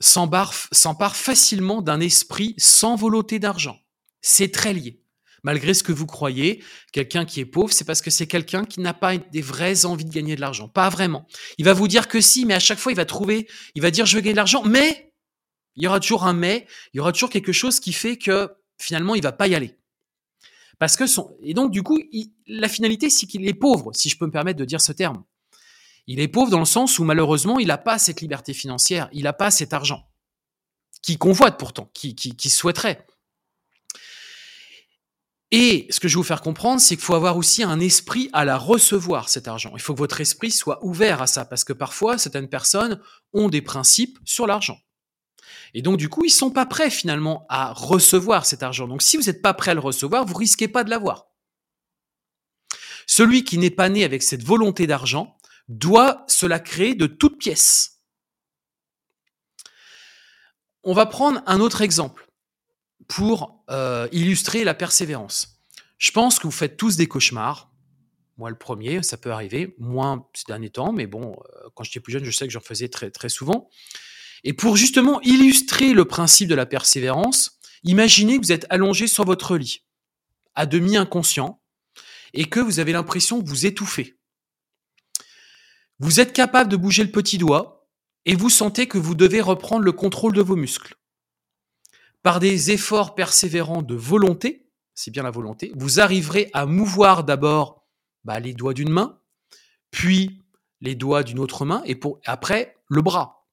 s'empare 0.00 1.16
facilement 1.16 1.82
d'un 1.82 2.00
esprit 2.00 2.54
sans 2.58 2.96
volonté 2.96 3.38
d'argent. 3.38 3.78
C'est 4.20 4.52
très 4.52 4.72
lié. 4.72 5.02
Malgré 5.44 5.72
ce 5.72 5.82
que 5.82 5.92
vous 5.92 6.06
croyez, 6.06 6.62
quelqu'un 6.92 7.24
qui 7.24 7.40
est 7.40 7.46
pauvre, 7.46 7.72
c'est 7.72 7.84
parce 7.84 8.02
que 8.02 8.10
c'est 8.10 8.26
quelqu'un 8.26 8.64
qui 8.64 8.80
n'a 8.80 8.92
pas 8.92 9.16
des 9.16 9.40
vraies 9.40 9.84
envies 9.84 10.04
de 10.04 10.12
gagner 10.12 10.34
de 10.34 10.40
l'argent. 10.40 10.68
Pas 10.68 10.88
vraiment. 10.88 11.26
Il 11.58 11.64
va 11.64 11.72
vous 11.72 11.88
dire 11.88 12.08
que 12.08 12.20
si, 12.20 12.44
mais 12.44 12.54
à 12.54 12.60
chaque 12.60 12.78
fois, 12.78 12.92
il 12.92 12.96
va 12.96 13.04
trouver, 13.04 13.46
il 13.74 13.82
va 13.82 13.90
dire 13.90 14.04
je 14.04 14.16
veux 14.16 14.20
gagner 14.20 14.32
de 14.32 14.38
l'argent, 14.38 14.62
mais 14.64 15.12
il 15.76 15.84
y 15.84 15.86
aura 15.86 16.00
toujours 16.00 16.24
un 16.24 16.32
mais, 16.32 16.66
il 16.92 16.98
y 16.98 17.00
aura 17.00 17.12
toujours 17.12 17.30
quelque 17.30 17.52
chose 17.52 17.78
qui 17.78 17.92
fait 17.92 18.16
que 18.18 18.50
finalement, 18.78 19.14
il 19.14 19.22
va 19.22 19.32
pas 19.32 19.46
y 19.46 19.54
aller. 19.54 19.78
Parce 20.78 20.96
que 20.96 21.06
son, 21.06 21.36
et 21.42 21.54
donc, 21.54 21.70
du 21.70 21.82
coup, 21.82 22.00
la 22.46 22.68
finalité, 22.68 23.10
c'est 23.10 23.26
qu'il 23.26 23.46
est 23.48 23.54
pauvre, 23.54 23.92
si 23.94 24.08
je 24.08 24.16
peux 24.16 24.26
me 24.26 24.30
permettre 24.30 24.58
de 24.58 24.64
dire 24.64 24.80
ce 24.80 24.92
terme. 24.92 25.24
Il 26.08 26.20
est 26.20 26.28
pauvre 26.28 26.50
dans 26.50 26.58
le 26.58 26.64
sens 26.64 26.98
où 26.98 27.04
malheureusement, 27.04 27.58
il 27.58 27.68
n'a 27.68 27.76
pas 27.76 27.98
cette 27.98 28.22
liberté 28.22 28.54
financière, 28.54 29.10
il 29.12 29.24
n'a 29.24 29.34
pas 29.34 29.50
cet 29.50 29.74
argent, 29.74 30.08
qui 31.02 31.18
convoite 31.18 31.58
pourtant, 31.58 31.90
qui, 31.92 32.48
souhaiterait. 32.48 33.06
Et 35.50 35.86
ce 35.90 36.00
que 36.00 36.08
je 36.08 36.14
vais 36.14 36.20
vous 36.20 36.24
faire 36.24 36.40
comprendre, 36.40 36.80
c'est 36.80 36.96
qu'il 36.96 37.04
faut 37.04 37.14
avoir 37.14 37.36
aussi 37.36 37.62
un 37.62 37.78
esprit 37.78 38.30
à 38.32 38.46
la 38.46 38.56
recevoir, 38.56 39.28
cet 39.28 39.48
argent. 39.48 39.72
Il 39.74 39.82
faut 39.82 39.92
que 39.92 39.98
votre 39.98 40.22
esprit 40.22 40.50
soit 40.50 40.82
ouvert 40.82 41.20
à 41.20 41.26
ça, 41.26 41.44
parce 41.44 41.62
que 41.62 41.74
parfois, 41.74 42.16
certaines 42.16 42.48
personnes 42.48 43.00
ont 43.34 43.50
des 43.50 43.62
principes 43.62 44.18
sur 44.24 44.46
l'argent. 44.46 44.78
Et 45.74 45.82
donc, 45.82 45.98
du 45.98 46.08
coup, 46.08 46.24
ils 46.24 46.30
sont 46.30 46.50
pas 46.50 46.64
prêts 46.64 46.90
finalement 46.90 47.44
à 47.50 47.74
recevoir 47.74 48.46
cet 48.46 48.62
argent. 48.62 48.88
Donc, 48.88 49.02
si 49.02 49.18
vous 49.18 49.24
n'êtes 49.24 49.42
pas 49.42 49.52
prêt 49.52 49.72
à 49.72 49.74
le 49.74 49.80
recevoir, 49.80 50.24
vous 50.24 50.36
risquez 50.36 50.68
pas 50.68 50.84
de 50.84 50.90
l'avoir. 50.90 51.26
Celui 53.06 53.44
qui 53.44 53.58
n'est 53.58 53.70
pas 53.70 53.90
né 53.90 54.04
avec 54.04 54.22
cette 54.22 54.42
volonté 54.42 54.86
d'argent, 54.86 55.37
doit 55.68 56.24
se 56.28 56.46
créer 56.58 56.94
de 56.94 57.06
toutes 57.06 57.38
pièces. 57.38 58.02
On 60.82 60.92
va 60.92 61.06
prendre 61.06 61.42
un 61.46 61.60
autre 61.60 61.82
exemple 61.82 62.28
pour 63.06 63.64
euh, 63.70 64.08
illustrer 64.12 64.64
la 64.64 64.74
persévérance. 64.74 65.60
Je 65.98 66.10
pense 66.10 66.38
que 66.38 66.44
vous 66.44 66.52
faites 66.52 66.76
tous 66.76 66.96
des 66.96 67.08
cauchemars. 67.08 67.70
Moi, 68.36 68.50
le 68.50 68.56
premier, 68.56 69.02
ça 69.02 69.16
peut 69.16 69.32
arriver, 69.32 69.74
moins 69.78 70.28
ces 70.32 70.44
derniers 70.46 70.70
temps, 70.70 70.92
mais 70.92 71.06
bon, 71.06 71.32
euh, 71.32 71.68
quand 71.74 71.84
j'étais 71.84 72.00
plus 72.00 72.12
jeune, 72.12 72.24
je 72.24 72.30
sais 72.30 72.46
que 72.46 72.52
j'en 72.52 72.60
faisais 72.60 72.88
très, 72.88 73.10
très 73.10 73.28
souvent. 73.28 73.68
Et 74.44 74.52
pour 74.52 74.76
justement 74.76 75.20
illustrer 75.22 75.92
le 75.92 76.04
principe 76.04 76.48
de 76.48 76.54
la 76.54 76.66
persévérance, 76.66 77.58
imaginez 77.82 78.38
que 78.38 78.44
vous 78.44 78.52
êtes 78.52 78.66
allongé 78.70 79.08
sur 79.08 79.24
votre 79.24 79.56
lit, 79.56 79.84
à 80.54 80.66
demi 80.66 80.96
inconscient, 80.96 81.60
et 82.32 82.44
que 82.44 82.60
vous 82.60 82.78
avez 82.78 82.92
l'impression 82.92 83.42
que 83.42 83.48
vous 83.48 83.66
étouffez. 83.66 84.17
Vous 85.98 86.20
êtes 86.20 86.32
capable 86.32 86.70
de 86.70 86.76
bouger 86.76 87.02
le 87.02 87.10
petit 87.10 87.38
doigt 87.38 87.88
et 88.24 88.36
vous 88.36 88.50
sentez 88.50 88.86
que 88.86 88.98
vous 88.98 89.14
devez 89.14 89.40
reprendre 89.40 89.84
le 89.84 89.92
contrôle 89.92 90.32
de 90.32 90.42
vos 90.42 90.56
muscles. 90.56 90.96
Par 92.22 92.40
des 92.40 92.70
efforts 92.70 93.14
persévérants 93.14 93.82
de 93.82 93.94
volonté, 93.94 94.68
c'est 94.94 95.10
bien 95.10 95.22
la 95.22 95.30
volonté, 95.30 95.72
vous 95.76 96.00
arriverez 96.00 96.50
à 96.52 96.66
mouvoir 96.66 97.24
d'abord 97.24 97.86
bah, 98.24 98.40
les 98.40 98.52
doigts 98.52 98.74
d'une 98.74 98.90
main, 98.90 99.18
puis 99.90 100.44
les 100.80 100.94
doigts 100.94 101.22
d'une 101.22 101.38
autre 101.38 101.64
main 101.64 101.82
et 101.84 101.94
pour, 101.94 102.20
après 102.26 102.76
le 102.88 103.02
bras. 103.02 103.46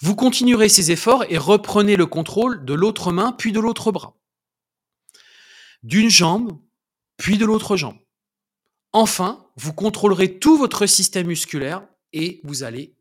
Vous 0.00 0.14
continuerez 0.14 0.68
ces 0.68 0.90
efforts 0.90 1.24
et 1.28 1.38
reprenez 1.38 1.96
le 1.96 2.06
contrôle 2.06 2.64
de 2.64 2.74
l'autre 2.74 3.12
main 3.12 3.32
puis 3.32 3.52
de 3.52 3.60
l'autre 3.60 3.92
bras. 3.92 4.16
D'une 5.82 6.10
jambe 6.10 6.58
puis 7.16 7.38
de 7.38 7.44
l'autre 7.44 7.76
jambe. 7.76 7.98
Enfin, 8.92 9.46
vous 9.56 9.72
contrôlerez 9.72 10.38
tout 10.38 10.58
votre 10.58 10.86
système 10.86 11.26
musculaire 11.26 11.86
et 12.12 12.40
vous 12.44 12.62
allez 12.62 12.94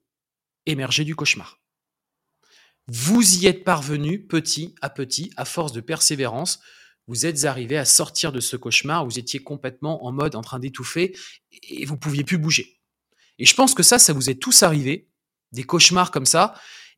émerger 0.66 1.04
du 1.04 1.16
cauchemar. 1.16 1.60
Vous 2.88 3.38
y 3.38 3.48
êtes 3.48 3.64
parvenu 3.64 4.26
petit 4.26 4.76
à 4.82 4.90
petit, 4.90 5.32
à 5.38 5.46
force 5.46 5.72
de 5.72 5.82
persévérance, 5.82 6.60
vous 7.08 7.26
êtes 7.26 7.46
arrivé 7.46 7.78
à 7.78 7.86
sortir 7.86 8.32
de 8.32 8.40
ce 8.40 8.56
cauchemar, 8.56 9.06
vous 9.06 9.20
étiez 9.20 9.40
complètement 9.40 10.06
en 10.06 10.12
mode 10.12 10.36
en 10.36 10.42
train 10.42 10.60
d'étouffer 10.60 11.16
et 11.70 11.86
vous 11.86 11.98
pouviez 11.98 12.24
plus 12.24 12.38
bouger. 12.38 12.80
Et 13.38 13.46
je 13.46 13.56
pense 13.56 13.74
que 13.74 13.84
ça, 13.84 14.00
ça 14.00 14.14
vous 14.14 14.30
est 14.30 14.36
tous 14.36 14.64
arrivé, 14.64 15.10
des 15.52 15.64
cauchemars 15.64 16.12
comme 16.12 16.26
ça. 16.26 16.54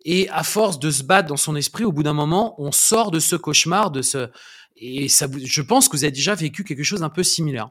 Et 0.05 0.29
à 0.29 0.43
force 0.43 0.79
de 0.79 0.91
se 0.91 1.03
battre 1.03 1.29
dans 1.29 1.37
son 1.37 1.55
esprit, 1.55 1.85
au 1.85 1.91
bout 1.91 2.03
d'un 2.03 2.13
moment, 2.13 2.61
on 2.61 2.71
sort 2.71 3.09
de 3.09 3.19
ce 3.19 3.35
cauchemar, 3.35 3.89
de 3.89 4.01
ce, 4.01 4.29
et 4.75 5.07
ça, 5.07 5.27
je 5.43 5.61
pense 5.61 5.87
que 5.87 5.95
vous 5.95 6.03
avez 6.03 6.11
déjà 6.11 6.35
vécu 6.35 6.63
quelque 6.63 6.83
chose 6.83 6.99
d'un 6.99 7.09
peu 7.09 7.23
similaire. 7.23 7.69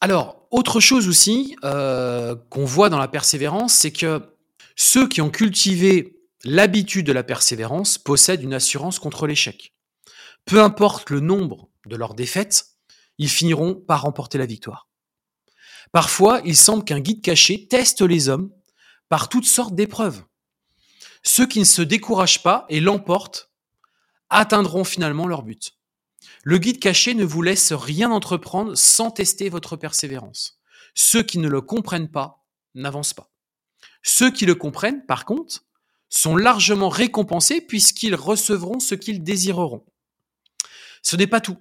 Alors, 0.00 0.46
autre 0.50 0.80
chose 0.80 1.08
aussi 1.08 1.56
euh, 1.62 2.34
qu'on 2.48 2.64
voit 2.64 2.88
dans 2.88 2.98
la 2.98 3.08
persévérance, 3.08 3.74
c'est 3.74 3.92
que 3.92 4.34
ceux 4.74 5.06
qui 5.06 5.20
ont 5.20 5.30
cultivé 5.30 6.16
l'habitude 6.42 7.06
de 7.06 7.12
la 7.12 7.22
persévérance 7.22 7.98
possèdent 7.98 8.42
une 8.42 8.54
assurance 8.54 8.98
contre 8.98 9.26
l'échec. 9.26 9.74
Peu 10.46 10.62
importe 10.62 11.10
le 11.10 11.20
nombre 11.20 11.68
de 11.86 11.96
leurs 11.96 12.14
défaites, 12.14 12.66
ils 13.18 13.28
finiront 13.28 13.74
par 13.74 14.02
remporter 14.02 14.38
la 14.38 14.46
victoire. 14.46 14.88
Parfois, 15.92 16.40
il 16.46 16.56
semble 16.56 16.84
qu'un 16.84 17.00
guide 17.00 17.20
caché 17.20 17.68
teste 17.68 18.00
les 18.00 18.30
hommes 18.30 18.50
par 19.10 19.28
toutes 19.28 19.44
sortes 19.44 19.74
d'épreuves. 19.74 20.22
Ceux 21.22 21.46
qui 21.46 21.58
ne 21.58 21.64
se 21.64 21.82
découragent 21.82 22.42
pas 22.42 22.64
et 22.70 22.80
l'emportent 22.80 23.50
atteindront 24.30 24.84
finalement 24.84 25.26
leur 25.26 25.42
but. 25.42 25.72
Le 26.42 26.58
guide 26.58 26.80
caché 26.80 27.14
ne 27.14 27.24
vous 27.24 27.42
laisse 27.42 27.72
rien 27.72 28.10
entreprendre 28.10 28.74
sans 28.74 29.10
tester 29.10 29.48
votre 29.48 29.76
persévérance. 29.76 30.60
Ceux 30.94 31.22
qui 31.22 31.38
ne 31.38 31.48
le 31.48 31.60
comprennent 31.60 32.10
pas 32.10 32.44
n'avancent 32.74 33.14
pas. 33.14 33.30
Ceux 34.02 34.30
qui 34.30 34.46
le 34.46 34.54
comprennent, 34.54 35.04
par 35.06 35.24
contre, 35.24 35.64
sont 36.08 36.36
largement 36.36 36.88
récompensés 36.88 37.60
puisqu'ils 37.60 38.14
recevront 38.14 38.80
ce 38.80 38.94
qu'ils 38.94 39.22
désireront. 39.22 39.84
Ce 41.02 41.16
n'est 41.16 41.26
pas 41.26 41.40
tout. 41.40 41.58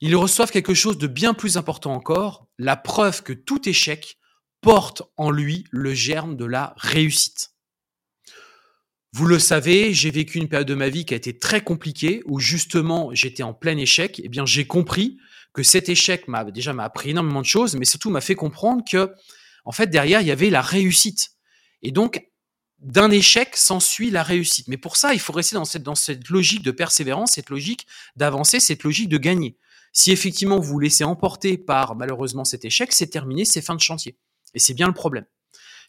Ils 0.00 0.16
reçoivent 0.16 0.50
quelque 0.50 0.74
chose 0.74 0.98
de 0.98 1.06
bien 1.06 1.32
plus 1.32 1.56
important 1.56 1.92
encore, 1.92 2.46
la 2.58 2.76
preuve 2.76 3.22
que 3.22 3.32
tout 3.32 3.68
échec 3.68 4.18
porte 4.60 5.02
en 5.16 5.30
lui 5.30 5.64
le 5.70 5.94
germe 5.94 6.36
de 6.36 6.44
la 6.44 6.74
réussite. 6.76 7.51
Vous 9.14 9.26
le 9.26 9.38
savez, 9.38 9.92
j'ai 9.92 10.10
vécu 10.10 10.38
une 10.38 10.48
période 10.48 10.66
de 10.66 10.74
ma 10.74 10.88
vie 10.88 11.04
qui 11.04 11.12
a 11.12 11.16
été 11.18 11.38
très 11.38 11.60
compliquée, 11.60 12.22
où 12.24 12.40
justement 12.40 13.10
j'étais 13.12 13.42
en 13.42 13.52
plein 13.52 13.76
échec. 13.76 14.22
Eh 14.24 14.28
bien, 14.28 14.46
j'ai 14.46 14.66
compris 14.66 15.18
que 15.52 15.62
cet 15.62 15.90
échec 15.90 16.28
m'a 16.28 16.50
déjà 16.50 16.72
m'a 16.72 16.84
appris 16.84 17.10
énormément 17.10 17.42
de 17.42 17.46
choses, 17.46 17.76
mais 17.76 17.84
surtout 17.84 18.08
m'a 18.08 18.22
fait 18.22 18.34
comprendre 18.34 18.82
que, 18.90 19.12
en 19.66 19.72
fait, 19.72 19.88
derrière 19.88 20.22
il 20.22 20.28
y 20.28 20.30
avait 20.30 20.48
la 20.48 20.62
réussite. 20.62 21.32
Et 21.82 21.90
donc, 21.90 22.26
d'un 22.78 23.10
échec 23.10 23.54
s'ensuit 23.54 24.10
la 24.10 24.22
réussite. 24.22 24.68
Mais 24.68 24.78
pour 24.78 24.96
ça, 24.96 25.12
il 25.12 25.20
faut 25.20 25.34
rester 25.34 25.56
dans 25.56 25.66
cette, 25.66 25.82
dans 25.82 25.94
cette 25.94 26.30
logique 26.30 26.62
de 26.62 26.70
persévérance, 26.70 27.32
cette 27.32 27.50
logique 27.50 27.86
d'avancer, 28.16 28.60
cette 28.60 28.82
logique 28.82 29.10
de 29.10 29.18
gagner. 29.18 29.58
Si 29.92 30.10
effectivement 30.10 30.58
vous 30.58 30.72
vous 30.72 30.80
laissez 30.80 31.04
emporter 31.04 31.58
par 31.58 31.96
malheureusement 31.96 32.44
cet 32.44 32.64
échec, 32.64 32.94
c'est 32.94 33.08
terminé, 33.08 33.44
c'est 33.44 33.60
fin 33.60 33.74
de 33.74 33.80
chantier. 33.80 34.16
Et 34.54 34.58
c'est 34.58 34.74
bien 34.74 34.86
le 34.86 34.94
problème. 34.94 35.26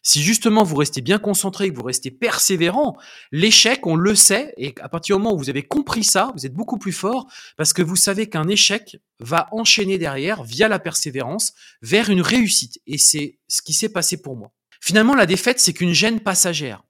Si 0.06 0.22
justement 0.22 0.64
vous 0.64 0.76
restez 0.76 1.00
bien 1.00 1.18
concentré, 1.18 1.70
que 1.70 1.76
vous 1.76 1.82
restez 1.82 2.10
persévérant, 2.10 2.98
l'échec, 3.32 3.86
on 3.86 3.96
le 3.96 4.14
sait, 4.14 4.52
et 4.58 4.74
à 4.82 4.90
partir 4.90 5.16
du 5.16 5.22
moment 5.22 5.34
où 5.34 5.38
vous 5.38 5.48
avez 5.48 5.62
compris 5.62 6.04
ça, 6.04 6.30
vous 6.36 6.44
êtes 6.44 6.52
beaucoup 6.52 6.78
plus 6.78 6.92
fort 6.92 7.26
parce 7.56 7.72
que 7.72 7.80
vous 7.80 7.96
savez 7.96 8.28
qu'un 8.28 8.46
échec 8.46 8.98
va 9.18 9.48
enchaîner 9.50 9.96
derrière, 9.96 10.44
via 10.44 10.68
la 10.68 10.78
persévérance, 10.78 11.54
vers 11.80 12.10
une 12.10 12.20
réussite. 12.20 12.80
Et 12.86 12.98
c'est 12.98 13.38
ce 13.48 13.62
qui 13.62 13.72
s'est 13.72 13.88
passé 13.88 14.20
pour 14.20 14.36
moi. 14.36 14.52
Finalement, 14.78 15.14
la 15.14 15.24
défaite, 15.24 15.58
c'est 15.58 15.72
qu'une 15.72 15.94
gêne 15.94 16.20
passagère. 16.20 16.82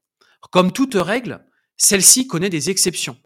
Comme 0.50 0.72
toute 0.72 0.94
règle, 0.94 1.46
celle-ci 1.76 2.26
connaît 2.26 2.50
des 2.50 2.68
exceptions. 2.68 3.16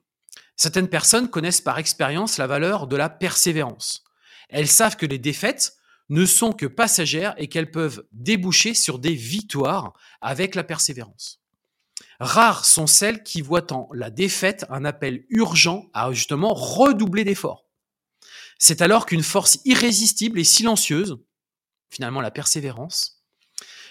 Certaines 0.56 0.88
personnes 0.88 1.30
connaissent 1.30 1.62
par 1.62 1.78
expérience 1.78 2.36
la 2.36 2.46
valeur 2.46 2.88
de 2.88 2.96
la 2.96 3.08
persévérance. 3.08 4.04
Elles 4.50 4.68
savent 4.68 4.96
que 4.96 5.06
les 5.06 5.18
défaites 5.18 5.77
ne 6.08 6.24
sont 6.24 6.52
que 6.52 6.66
passagères 6.66 7.34
et 7.36 7.48
qu'elles 7.48 7.70
peuvent 7.70 8.06
déboucher 8.12 8.74
sur 8.74 8.98
des 8.98 9.14
victoires 9.14 9.92
avec 10.20 10.54
la 10.54 10.64
persévérance. 10.64 11.40
Rares 12.20 12.64
sont 12.64 12.86
celles 12.86 13.22
qui 13.22 13.42
voient 13.42 13.72
en 13.72 13.88
la 13.92 14.10
défaite 14.10 14.64
un 14.70 14.84
appel 14.84 15.24
urgent 15.28 15.88
à 15.92 16.12
justement 16.12 16.52
redoubler 16.54 17.24
d'efforts. 17.24 17.66
C'est 18.58 18.82
alors 18.82 19.06
qu'une 19.06 19.22
force 19.22 19.58
irrésistible 19.64 20.40
et 20.40 20.44
silencieuse, 20.44 21.18
finalement 21.90 22.20
la 22.20 22.32
persévérance, 22.32 23.24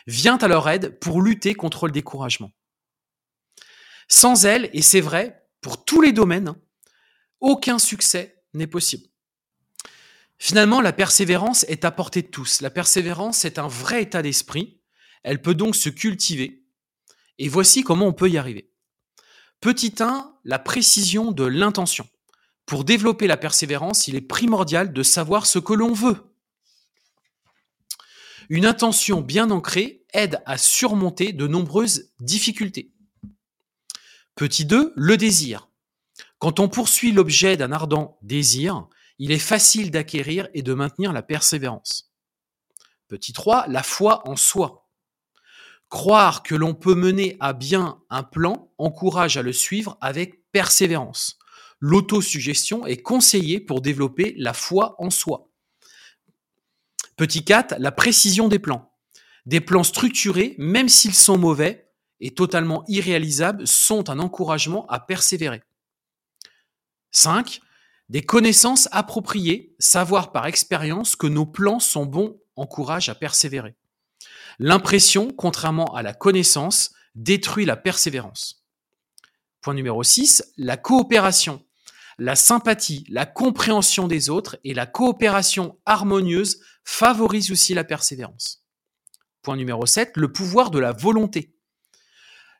vient 0.08 0.38
à 0.38 0.48
leur 0.48 0.68
aide 0.68 1.00
pour 1.00 1.22
lutter 1.22 1.54
contre 1.54 1.86
le 1.86 1.94
découragement. 1.94 2.52
Sans 4.10 4.46
elle, 4.46 4.70
et 4.74 4.82
c'est 4.82 5.02
vrai 5.02 5.46
pour 5.62 5.84
tous 5.84 6.02
les 6.02 6.14
domaines, 6.14 6.56
aucun 7.40 7.80
succès 7.80 8.42
n'est 8.54 8.68
possible. 8.68 9.08
Finalement, 10.40 10.82
la 10.82 10.94
persévérance 10.94 11.64
est 11.68 11.86
à 11.86 11.92
portée 11.92 12.22
de 12.22 12.28
tous. 12.28 12.62
La 12.62 12.70
persévérance 12.70 13.46
est 13.46 13.60
un 13.60 13.68
vrai 13.68 14.04
état 14.04 14.22
d'esprit. 14.22 14.80
Elle 15.24 15.42
peut 15.42 15.56
donc 15.56 15.76
se 15.76 15.90
cultiver. 15.90 16.64
Et 17.40 17.50
voici 17.50 17.84
comment 17.84 18.08
on 18.08 18.14
peut 18.14 18.30
y 18.30 18.38
arriver. 18.38 18.72
Petit 19.62 19.96
1, 20.00 20.36
la 20.44 20.60
précision 20.60 21.32
de 21.32 21.44
l'intention. 21.44 22.08
Pour 22.66 22.84
développer 22.84 23.28
la 23.28 23.38
persévérance, 23.38 24.08
il 24.08 24.16
est 24.16 24.22
primordial 24.22 24.94
de 24.94 25.04
savoir 25.04 25.46
ce 25.46 25.58
que 25.58 25.74
l'on 25.74 25.94
veut. 25.94 26.18
Une 28.50 28.66
intention 28.66 29.22
bien 29.22 29.50
ancrée 29.52 30.06
aide 30.14 30.42
à 30.46 30.58
surmonter 30.58 31.34
de 31.34 31.48
nombreuses 31.48 32.12
difficultés. 32.20 32.94
Petit 34.36 34.66
2, 34.66 34.94
le 34.96 35.18
désir. 35.18 35.70
Quand 36.40 36.60
on 36.60 36.70
poursuit 36.70 37.12
l'objet 37.12 37.58
d'un 37.58 37.72
ardent 37.72 38.20
désir, 38.22 38.88
il 39.20 39.32
est 39.32 39.40
facile 39.40 39.92
d'acquérir 39.92 40.48
et 40.54 40.62
de 40.62 40.74
maintenir 40.74 41.14
la 41.14 41.22
persévérance. 41.22 42.12
Petit 43.08 43.34
3, 43.34 43.68
la 43.68 43.84
foi 43.84 44.28
en 44.28 44.36
soi. 44.36 44.90
Croire 45.90 46.44
que 46.44 46.56
l'on 46.56 46.74
peut 46.74 46.96
mener 46.96 47.38
à 47.40 47.54
bien 47.54 48.02
un 48.10 48.24
plan 48.24 48.72
encourage 48.78 49.38
à 49.38 49.42
le 49.42 49.54
suivre 49.54 49.98
avec 50.02 50.52
persévérance. 50.52 51.40
L'autosuggestion 51.80 52.86
est 52.86 53.02
conseillée 53.02 53.60
pour 53.60 53.82
développer 53.82 54.34
la 54.38 54.54
foi 54.54 54.96
en 55.00 55.10
soi. 55.10 55.50
Petit 57.16 57.46
4, 57.46 57.76
la 57.80 57.92
précision 57.92 58.48
des 58.48 58.60
plans. 58.60 58.92
Des 59.46 59.62
plans 59.62 59.84
structurés, 59.84 60.56
même 60.58 60.90
s'ils 60.90 61.16
sont 61.16 61.38
mauvais 61.38 61.90
et 62.20 62.34
totalement 62.34 62.84
irréalisables, 62.88 63.66
sont 63.66 64.10
un 64.10 64.20
encouragement 64.20 64.86
à 64.88 65.00
persévérer. 65.00 65.64
5. 67.12 67.62
Des 68.10 68.22
connaissances 68.22 68.88
appropriées, 68.92 69.76
savoir 69.80 70.32
par 70.32 70.46
expérience 70.46 71.16
que 71.16 71.28
nos 71.28 71.46
plans 71.46 71.80
sont 71.80 72.06
bons 72.06 72.40
encourage 72.56 73.10
à 73.10 73.16
persévérer. 73.16 73.76
L'impression, 74.60 75.32
contrairement 75.32 75.94
à 75.94 76.02
la 76.02 76.14
connaissance, 76.14 76.94
détruit 77.16 77.66
la 77.66 77.76
persévérance. 77.76 78.64
Point 79.62 79.74
numéro 79.74 80.04
6, 80.04 80.54
la 80.58 80.78
coopération. 80.78 81.64
La 82.18 82.36
sympathie, 82.36 83.06
la 83.10 83.26
compréhension 83.26 84.08
des 84.08 84.30
autres 84.30 84.58
et 84.64 84.74
la 84.74 84.88
coopération 84.88 85.78
harmonieuse 85.86 86.62
favorisent 86.84 87.52
aussi 87.52 87.74
la 87.76 87.84
persévérance. 87.84 88.64
Point 89.44 89.58
numéro 89.58 89.86
7, 89.86 90.18
le 90.18 90.32
pouvoir 90.32 90.72
de 90.72 90.80
la 90.80 90.94
volonté. 90.94 91.57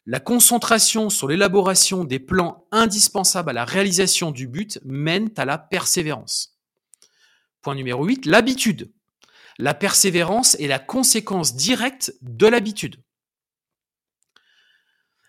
La 0.10 0.22
concentration 0.22 1.10
sur 1.10 1.28
l'élaboration 1.28 2.06
des 2.06 2.20
plans 2.20 2.66
indispensables 2.72 3.50
à 3.50 3.54
la 3.54 3.66
réalisation 3.66 4.32
du 4.32 4.48
but 4.48 4.80
mène 4.86 5.30
à 5.36 5.44
la 5.44 5.58
persévérance. 5.58 6.58
Point 7.62 7.76
numéro 7.76 8.06
8, 8.06 8.26
l'habitude. 8.26 8.90
La 9.58 9.74
persévérance 9.74 10.56
est 10.62 10.68
la 10.68 10.80
conséquence 10.80 11.58
directe 11.58 12.14
de 12.22 12.48
l'habitude. 12.48 13.04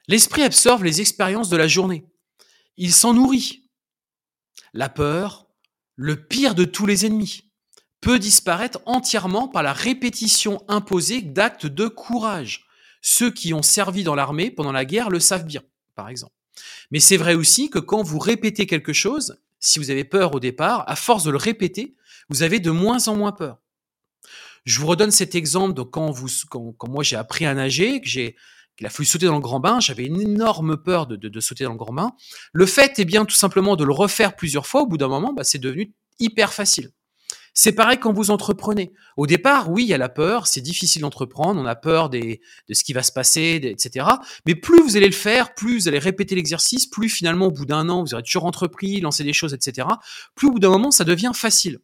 L'esprit 0.06 0.44
absorbe 0.44 0.84
les 0.84 1.00
expériences 1.00 1.48
de 1.48 1.56
la 1.56 1.66
journée. 1.66 2.06
Il 2.76 2.92
s'en 2.92 3.14
nourrit. 3.14 3.68
La 4.74 4.88
peur, 4.88 5.48
le 5.96 6.24
pire 6.24 6.54
de 6.54 6.64
tous 6.64 6.86
les 6.86 7.04
ennemis, 7.04 7.50
peut 8.00 8.20
disparaître 8.20 8.78
entièrement 8.86 9.48
par 9.48 9.64
la 9.64 9.72
répétition 9.72 10.62
imposée 10.68 11.20
d'actes 11.20 11.66
de 11.66 11.88
courage 11.88 12.67
ceux 13.02 13.30
qui 13.30 13.54
ont 13.54 13.62
servi 13.62 14.04
dans 14.04 14.14
l'armée 14.14 14.50
pendant 14.50 14.72
la 14.72 14.84
guerre 14.84 15.10
le 15.10 15.20
savent 15.20 15.44
bien, 15.44 15.62
par 15.94 16.08
exemple. 16.08 16.32
Mais 16.90 17.00
c'est 17.00 17.16
vrai 17.16 17.34
aussi 17.34 17.70
que 17.70 17.78
quand 17.78 18.02
vous 18.02 18.18
répétez 18.18 18.66
quelque 18.66 18.92
chose, 18.92 19.40
si 19.60 19.78
vous 19.78 19.90
avez 19.90 20.04
peur 20.04 20.34
au 20.34 20.40
départ, 20.40 20.84
à 20.88 20.96
force 20.96 21.24
de 21.24 21.30
le 21.30 21.36
répéter, 21.36 21.94
vous 22.28 22.42
avez 22.42 22.60
de 22.60 22.70
moins 22.70 23.08
en 23.08 23.16
moins 23.16 23.32
peur. 23.32 23.58
Je 24.64 24.80
vous 24.80 24.86
redonne 24.86 25.10
cet 25.10 25.34
exemple 25.34 25.74
de 25.74 25.82
quand, 25.82 26.10
vous, 26.10 26.28
quand, 26.50 26.88
moi 26.88 27.02
j'ai 27.02 27.16
appris 27.16 27.46
à 27.46 27.54
nager, 27.54 28.00
que 28.00 28.08
j'ai 28.08 28.36
qu'il 28.76 28.86
a 28.86 28.90
fallu 28.90 29.06
sauter 29.06 29.26
dans 29.26 29.34
le 29.34 29.40
grand 29.40 29.58
bain, 29.58 29.80
j'avais 29.80 30.04
une 30.04 30.20
énorme 30.20 30.76
peur 30.76 31.08
de, 31.08 31.40
sauter 31.40 31.64
dans 31.64 31.72
le 31.72 31.76
grand 31.76 31.92
bain. 31.92 32.12
Le 32.52 32.64
fait 32.64 33.00
est 33.00 33.04
bien 33.04 33.24
tout 33.24 33.34
simplement 33.34 33.74
de 33.74 33.82
le 33.82 33.92
refaire 33.92 34.36
plusieurs 34.36 34.68
fois, 34.68 34.82
au 34.82 34.86
bout 34.86 34.98
d'un 34.98 35.08
moment, 35.08 35.32
bah, 35.32 35.42
c'est 35.42 35.58
devenu 35.58 35.92
hyper 36.20 36.52
facile. 36.52 36.92
C'est 37.60 37.72
pareil 37.72 37.98
quand 37.98 38.12
vous 38.12 38.30
entreprenez. 38.30 38.92
Au 39.16 39.26
départ, 39.26 39.68
oui, 39.68 39.82
il 39.82 39.88
y 39.88 39.92
a 39.92 39.98
la 39.98 40.08
peur, 40.08 40.46
c'est 40.46 40.60
difficile 40.60 41.02
d'entreprendre, 41.02 41.60
on 41.60 41.66
a 41.66 41.74
peur 41.74 42.08
des, 42.08 42.40
de 42.68 42.74
ce 42.74 42.84
qui 42.84 42.92
va 42.92 43.02
se 43.02 43.10
passer, 43.10 43.60
etc. 43.64 44.06
Mais 44.46 44.54
plus 44.54 44.80
vous 44.80 44.96
allez 44.96 45.08
le 45.08 45.12
faire, 45.12 45.54
plus 45.54 45.80
vous 45.80 45.88
allez 45.88 45.98
répéter 45.98 46.36
l'exercice, 46.36 46.86
plus 46.86 47.08
finalement, 47.08 47.46
au 47.46 47.50
bout 47.50 47.66
d'un 47.66 47.88
an, 47.88 48.04
vous 48.04 48.14
aurez 48.14 48.22
toujours 48.22 48.44
entrepris, 48.44 49.00
lancé 49.00 49.24
des 49.24 49.32
choses, 49.32 49.54
etc. 49.54 49.88
Plus 50.36 50.46
au 50.46 50.52
bout 50.52 50.60
d'un 50.60 50.70
moment, 50.70 50.92
ça 50.92 51.02
devient 51.02 51.32
facile. 51.34 51.80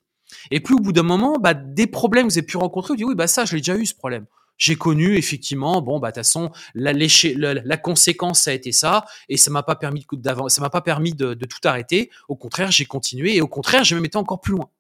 Et 0.53 0.61
plus 0.61 0.77
au 0.77 0.79
bout 0.79 0.93
d'un 0.93 1.03
moment, 1.03 1.39
bah, 1.41 1.55
des 1.55 1.89
problèmes 1.89 2.29
que 2.29 2.35
vous 2.35 2.39
avez 2.39 2.47
pu 2.47 2.57
rencontrer, 2.57 2.93
vous 2.93 2.99
dites, 2.99 3.07
oui, 3.07 3.17
bah 3.17 3.27
ça, 3.27 3.45
je 3.45 3.57
l'ai 3.57 3.61
déjà 3.61 3.77
eu 3.77 3.85
ce 3.85 3.97
problème 3.97 4.27
j'ai 4.57 4.77
connu 4.77 5.17
effectivement 5.17 5.83
bon 5.83 5.99
bah 5.99 6.13
de 6.13 6.15
toute 6.15 6.25
façon 6.25 6.53
la, 6.77 7.77
conséquence 7.77 8.43
ça 8.43 8.53
a 8.53 8.55
été 8.55 8.71
ça 8.71 9.05
et 9.29 9.37
ça 9.37 9.51
m'a 9.51 9.65
pas 9.65 9.75
permis 9.75 10.07
ça 10.47 10.61
m'a 10.61 10.71
pas 10.71 10.81
permis 10.81 11.13
de, 11.13 11.35
de, 11.35 11.45
tout 11.45 11.59
arrêter 11.65 12.09
au 12.29 12.37
contraire 12.37 12.71
j'ai 12.71 12.85
continué 12.85 13.35
et 13.35 13.41
au 13.41 13.49
contraire 13.49 13.83
j'ai 13.83 13.97
même 13.97 14.05
été 14.05 14.17
encore 14.17 14.41
plus 14.41 14.53
loin 14.53 14.71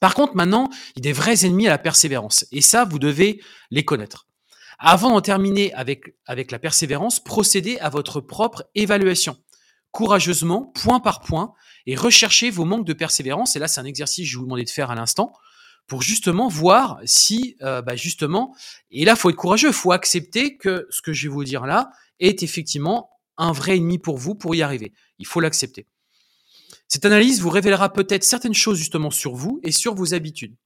par 0.00 0.14
contre, 0.14 0.36
maintenant, 0.36 0.68
il 0.94 1.04
y 1.04 1.08
a 1.08 1.10
des 1.10 1.12
vrais 1.12 1.44
ennemis 1.44 1.66
à 1.66 1.70
la 1.70 1.78
persévérance. 1.78 2.46
Et 2.52 2.60
ça, 2.60 2.84
vous 2.84 2.98
devez 2.98 3.42
les 3.70 3.84
connaître. 3.84 4.26
Avant 4.78 5.10
d'en 5.10 5.20
terminer 5.20 5.72
avec, 5.74 6.14
la 6.28 6.58
persévérance, 6.58 7.18
procédez 7.20 7.78
à 7.78 7.88
votre 7.88 8.20
propre 8.20 8.64
évaluation. 8.74 9.36
Courageusement, 9.90 10.66
point 10.66 11.00
par 11.00 11.20
point, 11.20 11.54
et 11.86 11.96
recherchez 11.96 12.50
vos 12.50 12.64
manques 12.64 12.86
de 12.86 12.92
persévérance. 12.92 13.56
Et 13.56 13.58
là, 13.58 13.66
c'est 13.66 13.80
un 13.80 13.84
exercice 13.84 14.26
que 14.26 14.30
je 14.30 14.38
vous 14.38 14.44
demandais 14.44 14.64
de 14.64 14.70
faire 14.70 14.90
à 14.90 14.94
l'instant 14.94 15.32
pour 15.88 16.02
justement 16.02 16.48
voir 16.48 17.00
si, 17.04 17.56
euh, 17.62 17.80
bah 17.82 17.96
justement, 17.96 18.54
et 18.90 19.04
là, 19.04 19.16
faut 19.16 19.30
être 19.30 19.36
courageux, 19.36 19.72
faut 19.72 19.90
accepter 19.90 20.56
que 20.56 20.86
ce 20.90 21.00
que 21.00 21.14
je 21.14 21.26
vais 21.26 21.32
vous 21.32 21.44
dire 21.44 21.66
là 21.66 21.90
est 22.20 22.42
effectivement 22.42 23.10
un 23.38 23.52
vrai 23.52 23.78
ennemi 23.78 23.98
pour 23.98 24.18
vous 24.18 24.34
pour 24.34 24.54
y 24.54 24.62
arriver. 24.62 24.92
Il 25.18 25.26
faut 25.26 25.40
l'accepter. 25.40 25.86
Cette 26.88 27.04
analyse 27.04 27.40
vous 27.40 27.50
révélera 27.50 27.92
peut-être 27.92 28.24
certaines 28.24 28.54
choses 28.54 28.78
justement 28.78 29.10
sur 29.10 29.34
vous 29.34 29.60
et 29.62 29.72
sur 29.72 29.94
vos 29.94 30.14
habitudes. 30.14 30.56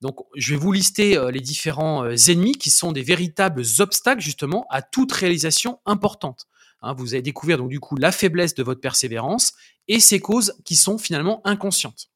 Donc, 0.00 0.20
je 0.36 0.54
vais 0.54 0.60
vous 0.60 0.70
lister 0.70 1.16
euh, 1.16 1.30
les 1.30 1.40
différents 1.40 2.04
euh, 2.04 2.14
ennemis 2.28 2.52
qui 2.52 2.70
sont 2.70 2.92
des 2.92 3.02
véritables 3.02 3.62
obstacles 3.80 4.20
justement 4.20 4.66
à 4.70 4.82
toute 4.82 5.10
réalisation 5.10 5.80
importante. 5.86 6.46
Hein, 6.82 6.94
vous 6.96 7.14
allez 7.14 7.22
découvrir 7.22 7.58
donc 7.58 7.70
du 7.70 7.80
coup 7.80 7.96
la 7.96 8.12
faiblesse 8.12 8.54
de 8.54 8.62
votre 8.62 8.80
persévérance 8.80 9.54
et 9.88 9.98
ses 9.98 10.20
causes 10.20 10.54
qui 10.64 10.76
sont 10.76 10.98
finalement 10.98 11.40
inconscientes. 11.44 12.10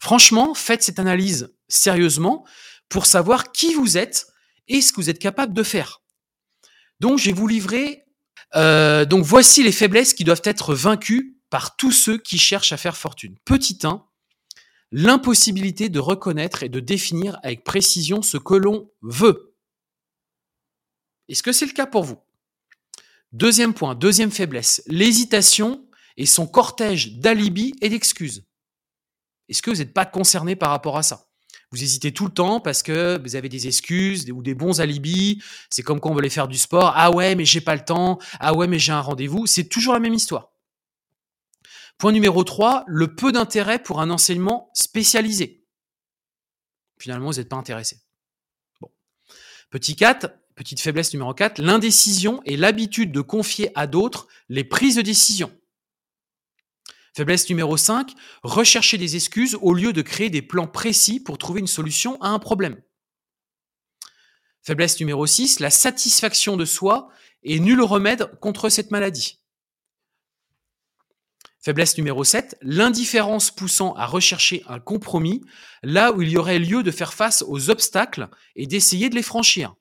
Franchement, 0.00 0.54
faites 0.54 0.82
cette 0.82 0.98
analyse 0.98 1.54
sérieusement 1.68 2.44
pour 2.88 3.06
savoir 3.06 3.52
qui 3.52 3.74
vous 3.74 3.96
êtes 3.96 4.26
et 4.68 4.80
ce 4.80 4.92
que 4.92 4.96
vous 4.96 5.10
êtes 5.10 5.18
capable 5.18 5.54
de 5.54 5.62
faire. 5.62 6.02
Donc, 7.00 7.18
je 7.18 7.26
vais 7.26 7.32
vous 7.32 7.46
livrer. 7.46 8.04
Euh, 8.54 9.04
donc, 9.04 9.24
voici 9.24 9.62
les 9.62 9.72
faiblesses 9.72 10.14
qui 10.14 10.24
doivent 10.24 10.42
être 10.44 10.74
vaincues 10.74 11.31
par 11.52 11.76
tous 11.76 11.92
ceux 11.92 12.16
qui 12.16 12.38
cherchent 12.38 12.72
à 12.72 12.78
faire 12.78 12.96
fortune. 12.96 13.36
Petit 13.44 13.78
1, 13.84 14.02
l'impossibilité 14.90 15.90
de 15.90 15.98
reconnaître 15.98 16.62
et 16.62 16.70
de 16.70 16.80
définir 16.80 17.38
avec 17.42 17.62
précision 17.62 18.22
ce 18.22 18.38
que 18.38 18.54
l'on 18.54 18.90
veut. 19.02 19.54
Est-ce 21.28 21.42
que 21.42 21.52
c'est 21.52 21.66
le 21.66 21.72
cas 21.72 21.84
pour 21.84 22.04
vous? 22.04 22.16
Deuxième 23.32 23.74
point, 23.74 23.94
deuxième 23.94 24.30
faiblesse, 24.30 24.82
l'hésitation 24.86 25.86
et 26.16 26.24
son 26.24 26.46
cortège 26.46 27.18
d'alibis 27.18 27.74
et 27.82 27.90
d'excuses. 27.90 28.46
Est-ce 29.50 29.60
que 29.60 29.70
vous 29.70 29.76
n'êtes 29.76 29.92
pas 29.92 30.06
concerné 30.06 30.56
par 30.56 30.70
rapport 30.70 30.96
à 30.96 31.02
ça? 31.02 31.28
Vous 31.70 31.82
hésitez 31.82 32.12
tout 32.12 32.24
le 32.24 32.32
temps 32.32 32.60
parce 32.60 32.82
que 32.82 33.20
vous 33.22 33.36
avez 33.36 33.50
des 33.50 33.66
excuses 33.66 34.30
ou 34.30 34.42
des 34.42 34.54
bons 34.54 34.80
alibis. 34.80 35.42
C'est 35.68 35.82
comme 35.82 36.00
quand 36.00 36.10
on 36.10 36.14
veut 36.14 36.20
aller 36.20 36.30
faire 36.30 36.48
du 36.48 36.56
sport. 36.56 36.94
Ah 36.96 37.10
ouais, 37.10 37.34
mais 37.34 37.44
j'ai 37.44 37.60
pas 37.60 37.76
le 37.76 37.84
temps. 37.84 38.18
Ah 38.40 38.54
ouais, 38.54 38.66
mais 38.66 38.78
j'ai 38.78 38.92
un 38.92 39.00
rendez-vous. 39.02 39.46
C'est 39.46 39.64
toujours 39.64 39.92
la 39.92 40.00
même 40.00 40.14
histoire. 40.14 40.51
Point 41.98 42.12
numéro 42.12 42.42
3, 42.42 42.84
le 42.86 43.14
peu 43.14 43.32
d'intérêt 43.32 43.82
pour 43.82 44.00
un 44.00 44.10
enseignement 44.10 44.70
spécialisé. 44.74 45.64
Finalement, 46.98 47.30
vous 47.30 47.38
n'êtes 47.38 47.48
pas 47.48 47.56
intéressé. 47.56 48.00
Bon. 48.80 48.90
Petit 49.70 49.96
4, 49.96 50.30
petite 50.54 50.80
faiblesse 50.80 51.12
numéro 51.12 51.34
4, 51.34 51.60
l'indécision 51.60 52.42
et 52.44 52.56
l'habitude 52.56 53.12
de 53.12 53.20
confier 53.20 53.70
à 53.74 53.86
d'autres 53.86 54.28
les 54.48 54.64
prises 54.64 54.96
de 54.96 55.02
décision. 55.02 55.52
Faiblesse 57.14 57.48
numéro 57.50 57.76
5, 57.76 58.12
rechercher 58.42 58.96
des 58.96 59.16
excuses 59.16 59.58
au 59.60 59.74
lieu 59.74 59.92
de 59.92 60.00
créer 60.00 60.30
des 60.30 60.40
plans 60.40 60.66
précis 60.66 61.20
pour 61.20 61.36
trouver 61.36 61.60
une 61.60 61.66
solution 61.66 62.20
à 62.22 62.28
un 62.28 62.38
problème. 62.38 62.80
Faiblesse 64.62 64.98
numéro 64.98 65.26
6, 65.26 65.60
la 65.60 65.70
satisfaction 65.70 66.56
de 66.56 66.64
soi 66.64 67.10
et 67.42 67.60
nul 67.60 67.82
remède 67.82 68.30
contre 68.40 68.68
cette 68.68 68.90
maladie. 68.90 69.41
Faiblesse 71.64 71.96
numéro 71.96 72.24
7, 72.24 72.58
l'indifférence 72.60 73.52
poussant 73.52 73.94
à 73.94 74.04
rechercher 74.06 74.64
un 74.66 74.80
compromis 74.80 75.42
là 75.84 76.10
où 76.10 76.20
il 76.20 76.28
y 76.28 76.36
aurait 76.36 76.58
lieu 76.58 76.82
de 76.82 76.90
faire 76.90 77.14
face 77.14 77.44
aux 77.46 77.70
obstacles 77.70 78.28
et 78.56 78.66
d'essayer 78.66 79.08
de 79.08 79.14
les 79.14 79.22
franchir. 79.22 79.76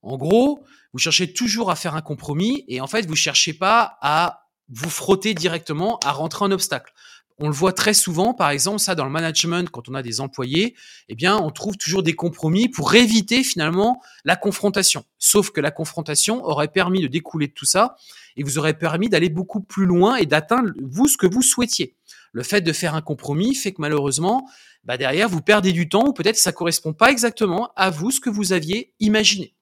En 0.00 0.16
gros, 0.16 0.64
vous 0.94 0.98
cherchez 0.98 1.34
toujours 1.34 1.70
à 1.70 1.76
faire 1.76 1.94
un 1.94 2.00
compromis 2.00 2.64
et 2.66 2.80
en 2.80 2.86
fait, 2.86 3.04
vous 3.04 3.14
cherchez 3.14 3.52
pas 3.52 3.98
à 4.00 4.46
vous 4.70 4.88
frotter 4.88 5.34
directement 5.34 5.98
à 5.98 6.12
rentrer 6.12 6.46
un 6.46 6.50
obstacle. 6.50 6.94
On 7.38 7.48
le 7.48 7.54
voit 7.54 7.74
très 7.74 7.92
souvent, 7.92 8.32
par 8.32 8.48
exemple, 8.48 8.78
ça 8.78 8.94
dans 8.94 9.04
le 9.04 9.10
management, 9.10 9.68
quand 9.68 9.90
on 9.90 9.94
a 9.94 10.02
des 10.02 10.22
employés, 10.22 10.74
eh 11.10 11.14
bien, 11.14 11.36
on 11.36 11.50
trouve 11.50 11.76
toujours 11.76 12.02
des 12.02 12.14
compromis 12.14 12.70
pour 12.70 12.94
éviter 12.94 13.44
finalement 13.44 14.00
la 14.24 14.34
confrontation. 14.34 15.04
Sauf 15.18 15.50
que 15.50 15.60
la 15.60 15.70
confrontation 15.70 16.42
aurait 16.42 16.68
permis 16.68 17.02
de 17.02 17.06
découler 17.06 17.48
de 17.48 17.52
tout 17.52 17.66
ça 17.66 17.96
et 18.38 18.42
vous 18.42 18.56
aurait 18.56 18.78
permis 18.78 19.10
d'aller 19.10 19.28
beaucoup 19.28 19.60
plus 19.60 19.84
loin 19.84 20.16
et 20.16 20.24
d'atteindre 20.24 20.70
vous 20.80 21.08
ce 21.08 21.18
que 21.18 21.26
vous 21.26 21.42
souhaitiez. 21.42 21.96
Le 22.32 22.42
fait 22.42 22.62
de 22.62 22.72
faire 22.72 22.94
un 22.94 23.02
compromis 23.02 23.54
fait 23.54 23.72
que 23.72 23.80
malheureusement, 23.80 24.48
bah 24.84 24.96
derrière, 24.96 25.28
vous 25.28 25.42
perdez 25.42 25.72
du 25.72 25.88
temps 25.88 26.06
ou 26.06 26.12
peut-être 26.12 26.36
ça 26.36 26.52
correspond 26.52 26.94
pas 26.94 27.10
exactement 27.10 27.70
à 27.76 27.90
vous 27.90 28.10
ce 28.10 28.20
que 28.20 28.30
vous 28.30 28.52
aviez 28.52 28.94
imaginé. 29.00 29.54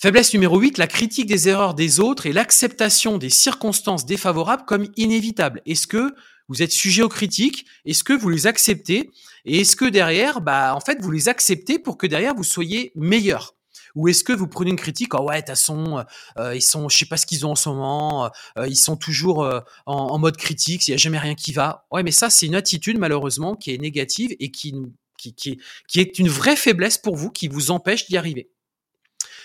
Faiblesse 0.00 0.32
numéro 0.32 0.58
8, 0.58 0.78
la 0.78 0.86
critique 0.86 1.26
des 1.26 1.48
erreurs 1.48 1.74
des 1.74 2.00
autres 2.00 2.24
et 2.24 2.32
l'acceptation 2.32 3.18
des 3.18 3.28
circonstances 3.28 4.06
défavorables 4.06 4.64
comme 4.64 4.86
inévitables. 4.96 5.60
Est-ce 5.66 5.86
que 5.86 6.14
vous 6.48 6.62
êtes 6.62 6.72
sujet 6.72 7.02
aux 7.02 7.10
critiques? 7.10 7.66
Est-ce 7.84 8.02
que 8.02 8.14
vous 8.14 8.30
les 8.30 8.46
acceptez? 8.46 9.10
Et 9.44 9.60
est-ce 9.60 9.76
que 9.76 9.84
derrière, 9.84 10.40
bah, 10.40 10.74
en 10.74 10.80
fait, 10.80 11.02
vous 11.02 11.10
les 11.10 11.28
acceptez 11.28 11.78
pour 11.78 11.98
que 11.98 12.06
derrière 12.06 12.34
vous 12.34 12.44
soyez 12.44 12.92
meilleur? 12.94 13.54
Ou 13.94 14.08
est-ce 14.08 14.24
que 14.24 14.32
vous 14.32 14.46
prenez 14.46 14.70
une 14.70 14.76
critique 14.76 15.14
oh 15.14 15.22
ouais 15.22 15.36
de 15.36 15.40
toute 15.40 15.48
façon 15.48 16.04
euh, 16.38 16.54
ils 16.54 16.62
sont 16.62 16.88
je 16.88 16.96
sais 16.96 17.06
pas 17.06 17.16
ce 17.16 17.26
qu'ils 17.26 17.46
ont 17.46 17.52
en 17.52 17.56
ce 17.56 17.68
moment 17.68 18.30
euh, 18.58 18.68
ils 18.68 18.76
sont 18.76 18.96
toujours 18.96 19.42
euh, 19.42 19.60
en, 19.86 20.18
mode 20.18 20.36
critique 20.36 20.86
il 20.88 20.92
y 20.92 20.94
a 20.94 20.96
jamais 20.96 21.18
rien 21.18 21.34
qui 21.34 21.52
va 21.52 21.86
ouais 21.90 22.02
mais 22.02 22.10
ça 22.10 22.30
c'est 22.30 22.46
une 22.46 22.54
attitude 22.54 22.98
malheureusement 22.98 23.56
qui 23.56 23.72
est 23.74 23.78
négative 23.78 24.34
et 24.38 24.50
qui, 24.50 24.74
qui, 25.18 25.34
qui, 25.34 25.60
qui 25.88 26.00
est 26.00 26.18
une 26.18 26.28
vraie 26.28 26.56
faiblesse 26.56 26.98
pour 26.98 27.16
vous 27.16 27.30
qui 27.30 27.48
vous 27.48 27.70
empêche 27.70 28.06
d'y 28.06 28.16
arriver 28.16 28.50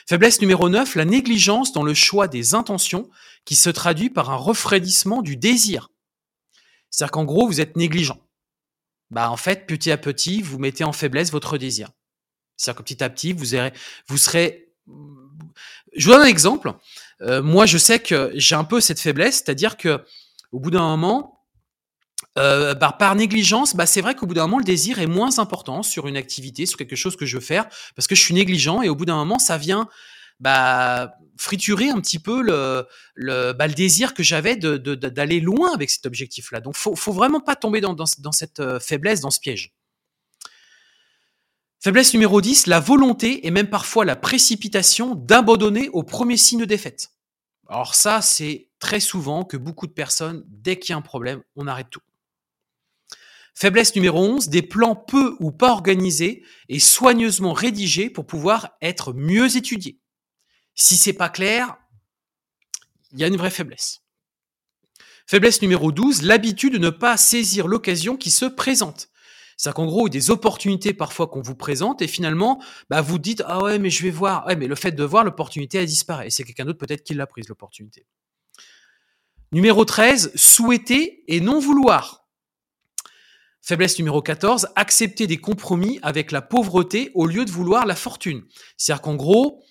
Faiblesse 0.08 0.40
numéro 0.40 0.70
9, 0.70 0.94
la 0.96 1.06
négligence 1.06 1.74
dans 1.74 1.82
le 1.82 1.96
choix 1.96 2.28
des 2.28 2.54
intentions 2.54 3.10
qui 3.44 3.56
se 3.56 3.72
traduit 3.72 4.12
par 4.12 4.30
un 4.30 4.36
refroidissement 4.36 5.24
du 5.24 5.36
désir. 5.36 5.90
C'est-à-dire 6.92 7.12
qu'en 7.12 7.26
gros, 7.26 7.48
vous 7.48 7.60
êtes 7.60 7.76
négligent. 7.76 8.20
Bah, 9.10 9.32
en 9.32 9.38
fait, 9.38 9.66
petit 9.66 9.90
à 9.90 9.98
petit, 9.98 10.44
vous 10.44 10.60
mettez 10.60 10.84
en 10.84 10.92
faiblesse 10.92 11.32
votre 11.32 11.58
désir. 11.58 11.90
C'est-à-dire 12.58 12.78
que 12.78 12.84
petit 12.84 13.04
à 13.04 13.10
petit, 13.10 13.34
vous, 13.34 13.46
serez, 13.46 13.74
vous 14.08 14.18
serez... 14.18 14.70
Je 15.96 16.06
vous 16.06 16.12
donne 16.12 16.24
un 16.24 16.26
exemple. 16.26 16.74
Euh, 17.22 17.42
moi, 17.42 17.66
je 17.66 17.78
sais 17.78 18.00
que 18.00 18.32
j'ai 18.36 18.56
un 18.56 18.64
peu 18.64 18.82
cette 18.82 19.00
faiblesse, 19.00 19.36
c'est-à-dire 19.36 19.78
que 19.78 20.04
au 20.52 20.60
bout 20.60 20.72
d'un 20.72 20.82
moment, 20.82 21.36
euh, 22.38 22.74
bah, 22.74 22.96
par 22.98 23.16
négligence, 23.16 23.76
bah, 23.76 23.86
c'est 23.86 24.02
vrai 24.02 24.16
qu'au 24.16 24.26
bout 24.26 24.34
d'un 24.34 24.44
moment, 24.44 24.58
le 24.58 24.66
désir 24.66 25.00
est 25.00 25.08
moins 25.08 25.40
important 25.40 25.84
sur 25.84 26.08
une 26.08 26.18
activité, 26.18 26.66
sur 26.66 26.78
quelque 26.78 26.96
chose 26.96 27.16
que 27.16 27.26
je 27.26 27.38
veux 27.38 27.44
faire, 27.44 27.68
parce 27.96 28.08
que 28.08 28.16
je 28.16 28.22
suis 28.22 28.34
négligent 28.34 28.82
et 28.82 28.90
au 28.90 28.96
bout 28.96 29.06
d'un 29.06 29.16
moment, 29.16 29.40
ça 29.40 29.58
vient 29.58 29.88
bah, 30.40 31.16
friturer 31.38 31.90
un 31.90 32.02
petit 32.02 32.20
peu 32.20 32.42
le, 32.42 33.54
désir 33.76 34.14
que 34.14 34.24
j'avais 34.24 34.58
d'aller 34.58 35.40
loin 35.40 35.74
avec 35.74 35.90
cet 35.90 36.06
objectif-là. 36.06 36.60
Donc, 36.60 36.76
faut, 36.76 36.96
faut 36.96 37.14
vraiment 37.14 37.40
pas 37.40 37.56
tomber 37.56 37.80
dans 37.80 38.06
cette 38.06 38.60
euh, 38.60 38.80
faiblesse, 38.80 39.22
dans 39.22 39.32
ce 39.32 39.40
piège. 39.40 39.74
Faiblesse 41.86 42.16
numéro 42.16 42.42
10, 42.42 42.66
la 42.66 42.80
volonté 42.80 43.46
et 43.46 43.52
même 43.52 43.70
parfois 43.70 44.06
la 44.06 44.16
précipitation 44.16 45.14
d'abandonner 45.14 45.88
au 45.90 46.02
premier 46.02 46.36
signe 46.36 46.62
de 46.62 46.66
défaite. 46.66 47.12
Alors 47.70 47.94
ça, 47.94 48.24
c'est 48.24 48.72
très 48.80 49.00
souvent 49.00 49.44
que 49.44 49.56
beaucoup 49.56 49.86
de 49.86 49.92
personnes, 49.92 50.44
dès 50.48 50.80
qu'il 50.80 50.90
y 50.90 50.94
a 50.94 50.98
un 50.98 51.04
problème, 51.04 51.44
on 51.56 51.68
arrête 51.68 51.92
tout. 51.92 52.02
Faiblesse 53.54 53.94
numéro 53.94 54.18
11, 54.18 54.50
des 54.50 54.64
plans 54.64 54.96
peu 54.96 55.36
ou 55.40 55.52
pas 55.52 55.74
organisés 55.74 56.44
et 56.70 56.80
soigneusement 56.80 57.54
rédigés 57.54 58.10
pour 58.10 58.26
pouvoir 58.26 58.76
être 58.82 59.14
mieux 59.14 59.56
étudiés. 59.56 60.00
Si 60.74 60.98
c'est 60.98 61.14
pas 61.14 61.30
clair, 61.30 61.78
il 63.12 63.20
y 63.20 63.24
a 63.24 63.28
une 63.28 63.38
vraie 63.38 63.52
faiblesse. 63.52 64.02
Faiblesse 65.28 65.62
numéro 65.62 65.92
12, 65.92 66.24
l'habitude 66.24 66.74
de 66.74 66.80
ne 66.80 66.90
pas 66.90 67.16
saisir 67.16 67.68
l'occasion 67.68 68.18
qui 68.18 68.32
se 68.32 68.46
présente. 68.46 69.10
C'est-à-dire 69.58 69.76
qu'en 69.76 69.86
gros, 69.86 70.10
des 70.10 70.32
opportunités 70.32 70.94
parfois 70.94 71.28
qu'on 71.28 71.42
vous 71.42 71.56
présente 71.56 72.02
et 72.02 72.08
finalement, 72.08 72.62
bah, 72.90 73.02
vous 73.02 73.20
dites, 73.20 73.44
ah 73.46 73.64
ouais, 73.64 73.80
mais 73.80 73.90
je 73.90 74.04
vais 74.04 74.12
voir. 74.12 74.46
Ouais, 74.48 74.56
mais 74.56 74.68
le 74.68 74.76
fait 74.76 74.92
de 74.92 75.04
voir 75.04 75.24
l'opportunité, 75.24 75.78
elle 75.78 75.86
disparaît. 75.86 76.30
C'est 76.30 76.44
quelqu'un 76.44 76.66
d'autre 76.66 76.80
peut-être 76.80 77.04
qui 77.04 77.14
l'a 77.14 77.28
prise, 77.28 77.48
l'opportunité. 77.48 78.06
Numéro 79.52 79.86
13, 79.86 80.34
souhaiter 80.36 81.24
et 81.28 81.40
non 81.40 81.60
vouloir. 81.60 82.26
Faiblesse 83.62 83.98
numéro 83.98 84.22
14, 84.22 84.68
accepter 84.76 85.26
des 85.26 85.38
compromis 85.38 86.00
avec 86.04 86.32
la 86.32 86.42
pauvreté 86.42 87.10
au 87.16 87.26
lieu 87.26 87.46
de 87.46 87.52
vouloir 87.52 87.86
la 87.86 87.96
fortune. 87.96 88.44
C'est-à-dire 88.78 89.02
qu'en 89.02 89.16
gros, 89.16 89.64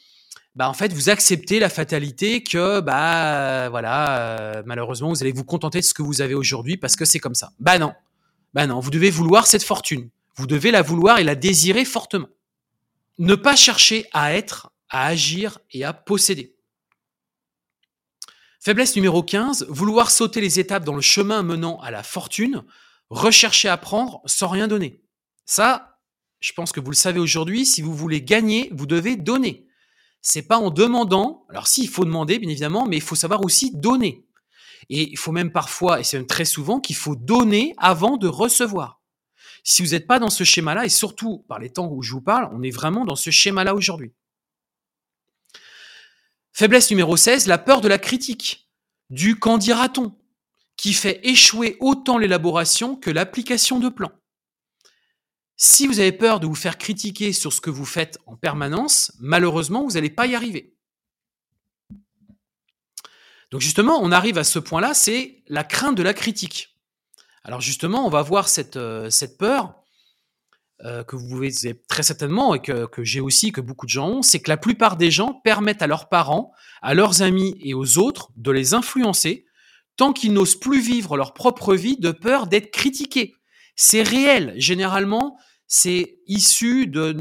bah 0.57 0.69
en 0.69 0.73
fait, 0.73 0.93
vous 0.93 1.11
acceptez 1.11 1.61
la 1.61 1.69
fatalité 1.69 2.43
que 2.43 2.81
bah 2.81 3.69
voilà, 3.69 4.19
euh, 4.19 4.63
malheureusement, 4.67 5.11
vous 5.11 5.23
allez 5.23 5.33
vous 5.33 5.45
contenter 5.45 5.79
de 5.79 5.85
ce 5.85 5.95
que 5.95 6.03
vous 6.03 6.23
avez 6.23 6.35
aujourd'hui 6.35 6.77
parce 6.77 6.97
que 6.97 7.05
c'est 7.05 7.21
comme 7.21 7.35
ça. 7.35 7.53
Bah 7.61 7.79
non. 7.79 7.93
Bah 8.55 8.67
non, 8.69 8.79
vous 8.79 8.91
devez 8.91 9.11
vouloir 9.11 9.47
cette 9.47 9.65
fortune. 9.65 10.09
Vous 10.37 10.47
devez 10.47 10.71
la 10.71 10.83
vouloir 10.83 11.19
et 11.19 11.25
la 11.25 11.35
désirer 11.35 11.85
fortement. 11.85 12.29
Ne 13.19 13.35
pas 13.35 13.57
chercher 13.57 14.07
à 14.13 14.35
être, 14.35 14.71
à 14.89 15.07
agir 15.07 15.59
et 15.73 15.85
à 15.85 15.93
posséder. 15.93 16.55
Faiblesse 18.61 18.97
numéro 18.97 19.23
15, 19.23 19.67
vouloir 19.69 20.11
sauter 20.11 20.41
les 20.41 20.59
étapes 20.59 20.85
dans 20.85 20.95
le 20.95 21.03
chemin 21.03 21.43
menant 21.43 21.79
à 21.81 21.91
la 21.91 22.03
fortune, 22.03 22.65
rechercher 23.11 23.69
à 23.69 23.77
prendre 23.77 24.23
sans 24.25 24.49
rien 24.49 24.69
donner. 24.69 25.03
Ça, 25.45 25.99
je 26.41 26.53
pense 26.53 26.73
que 26.73 26.81
vous 26.81 26.91
le 26.91 26.97
savez 26.97 27.21
aujourd'hui, 27.21 27.67
si 27.67 27.83
vous 27.83 27.95
voulez 27.95 28.23
gagner, 28.23 28.71
vous 28.73 28.87
devez 28.87 29.17
donner. 29.17 29.67
C'est 30.23 30.43
pas 30.43 30.59
en 30.59 30.71
demandant, 30.71 31.45
alors 31.51 31.67
si, 31.67 31.83
il 31.83 31.89
faut 31.89 32.05
demander, 32.05 32.39
bien 32.39 32.49
évidemment, 32.49 32.87
mais 32.87 32.97
il 32.97 33.03
faut 33.03 33.15
savoir 33.15 33.45
aussi 33.45 33.71
donner. 33.75 34.25
Et 34.89 35.11
il 35.11 35.19
faut 35.19 35.33
même 35.33 35.53
parfois, 35.53 36.01
et 36.01 36.05
c'est 36.05 36.19
même 36.19 36.27
très 36.27 36.45
souvent, 36.45 36.81
qu'il 36.81 36.97
faut 36.97 37.17
donner 37.17 37.75
avant 37.79 38.17
de 38.17 38.29
recevoir. 38.29 39.01
Si 39.63 39.83
vous 39.83 39.91
n'êtes 39.91 40.07
pas 40.07 40.19
dans 40.19 40.31
ce 40.31 40.45
schéma-là, 40.45 40.85
et 40.85 40.91
surtout 40.91 41.45
par 41.49 41.59
les 41.59 41.71
temps 41.71 41.89
où 41.91 42.03
je 42.03 42.13
vous 42.13 42.21
parle, 42.21 42.51
on 42.53 42.63
est 42.63 42.71
vraiment 42.71 43.05
dans 43.05 43.17
ce 43.17 43.31
schéma-là 43.31 43.75
aujourd'hui. 43.75 44.13
Faiblesse 46.53 46.91
numéro 46.91 47.17
16, 47.17 47.47
la 47.47 47.59
peur 47.59 47.81
de 47.81 47.89
la 47.89 47.99
critique, 47.99 48.69
du 49.11 49.39
qu'en 49.39 49.59
dira-t-on, 49.59 50.15
qui 50.77 50.93
fait 50.93 51.21
échouer 51.27 51.77
autant 51.81 52.19
l'élaboration 52.19 52.97
que 52.97 53.11
l'application 53.11 53.79
de 53.79 53.89
plans. 53.89 54.13
Si 55.57 55.87
vous 55.87 56.01
avez 56.01 56.13
peur 56.13 56.41
de 56.41 56.47
vous 56.47 56.55
faire 56.55 56.79
critiquer 56.79 57.33
sur 57.33 57.53
ce 57.53 57.61
que 57.61 57.71
vous 57.71 57.85
faites 57.85 58.19
en 58.27 58.37
permanence, 58.37 59.13
malheureusement, 59.21 59.85
vous 59.85 59.93
n'allez 59.93 60.11
pas 60.11 60.27
y 60.27 60.35
arriver. 60.35 60.74
Donc 63.55 63.61
justement, 63.61 64.01
on 64.03 64.11
arrive 64.11 64.37
à 64.37 64.43
ce 64.43 64.59
point-là, 64.59 64.95
c'est 64.95 65.45
la 65.47 65.63
crainte 65.63 65.97
de 65.97 66.03
la 66.03 66.13
critique. 66.13 66.77
Alors 67.45 67.61
justement, 67.61 68.05
on 68.05 68.11
va 68.11 68.21
voir 68.21 68.49
cette, 68.49 68.75
euh, 68.75 69.09
peur 69.39 69.77
euh, 70.85 71.05
que 71.05 71.15
vous 71.15 71.29
pouvez 71.29 71.53
très 71.89 72.03
certainement 72.03 72.57
et 72.57 72.61
que, 72.61 72.87
que 72.87 73.05
j'ai 73.05 73.21
aussi, 73.21 73.53
que 73.53 73.61
beaucoup 73.61 73.87
de 73.87 73.91
gens 73.91 74.09
ont, 74.09 74.23
c'est 74.23 74.41
que 74.41 74.51
la 74.51 74.57
plupart 74.57 74.97
des 74.97 75.13
gens 75.13 75.41
permettent 75.45 75.83
à 75.83 75.87
leurs 75.87 76.09
parents, 76.09 76.51
à 76.83 76.95
leurs 76.95 77.23
amis 77.23 77.57
et 77.61 77.75
aux 77.75 77.99
autres 77.99 78.31
de 78.35 78.51
les 78.51 78.75
influencer 78.75 79.47
tant 79.97 80.13
qu'ils 80.13 80.33
n'osent 80.33 80.59
plus 80.59 80.81
vivre 80.81 81.17
leur 81.17 81.33
propre 81.33 81.77
vie 81.77 81.97
de 81.97 82.11
peur 82.11 82.49
d'être 82.49 82.73
critiqués. 82.73 83.37
C'est 83.77 84.03
réel. 84.03 84.53
Généralement, 84.57 85.39
c'est 85.75 86.21
issu 86.29 86.87
de, 86.87 87.13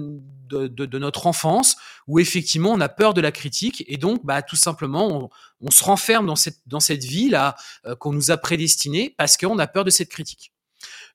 notre 1.00 1.26
enfance 1.26 1.76
où 2.08 2.20
effectivement 2.20 2.72
on 2.72 2.82
a 2.82 2.90
peur 2.90 3.16
de 3.16 3.22
la 3.22 3.32
critique 3.32 3.84
et 3.88 3.98
donc 3.98 4.24
bah, 4.24 4.44
tout 4.44 4.56
simplement 4.56 5.32
on, 5.60 5.72
se 5.72 5.84
renferme 5.84 6.28
dans 6.28 6.36
cette, 6.36 6.60
dans 6.68 6.78
vie 6.78 7.30
là 7.30 7.56
euh, 7.88 7.96
qu'on 7.96 8.14
nous 8.14 8.30
a 8.30 8.38
prédestinée 8.38 9.16
parce 9.18 9.38
qu'on 9.38 9.58
a 9.58 9.66
peur 9.66 9.84
de 9.84 9.90
cette 9.90 10.10
critique. 10.10 10.54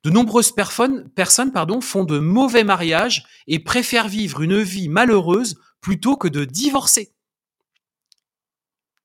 De 0.03 0.11
nombreuses 0.11 0.51
personnes, 0.51 1.09
personnes 1.11 1.53
pardon, 1.53 1.81
font 1.81 2.03
de 2.03 2.19
mauvais 2.19 2.65
mariages 2.65 3.25
et 3.47 3.61
préfèrent 3.61 4.09
vivre 4.09 4.43
une 4.43 4.61
vie 4.61 4.89
malheureuse 4.89 5.61
plutôt 5.81 6.17
que 6.17 6.27
de 6.27 6.45
divorcer. 6.45 7.15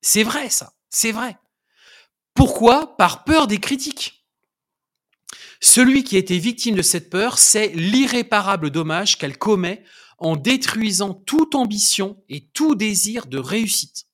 C'est 0.01 0.23
vrai 0.23 0.49
ça, 0.49 0.73
c'est 0.89 1.11
vrai. 1.11 1.37
Pourquoi? 2.33 2.97
Par 2.97 3.25
peur 3.25 3.45
des 3.45 3.59
critiques. 3.59 4.22
Celui 5.65 6.03
qui 6.03 6.17
a 6.17 6.19
été 6.19 6.39
victime 6.39 6.75
de 6.75 6.81
cette 6.81 7.09
peur 7.09 7.39
sait 7.39 7.69
l'irréparable 7.69 8.69
dommage 8.69 9.17
qu'elle 9.17 9.37
commet 9.37 9.81
en 10.17 10.35
détruisant 10.35 11.13
toute 11.13 11.55
ambition 11.55 12.21
et 12.27 12.49
tout 12.49 12.75
désir 12.75 13.27
de 13.27 13.37
réussite. 13.37 14.07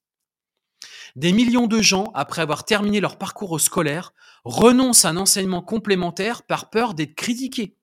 Des 1.16 1.34
millions 1.34 1.66
de 1.66 1.82
gens, 1.82 2.12
après 2.14 2.44
avoir 2.44 2.66
terminé 2.66 3.00
leur 3.00 3.18
parcours 3.18 3.60
scolaire, 3.60 4.14
renoncent 4.44 5.06
à 5.06 5.10
un 5.10 5.18
enseignement 5.18 5.64
complémentaire 5.64 6.44
par 6.44 6.70
peur 6.70 6.94
d'être 6.94 7.16
critiqués. 7.16 7.76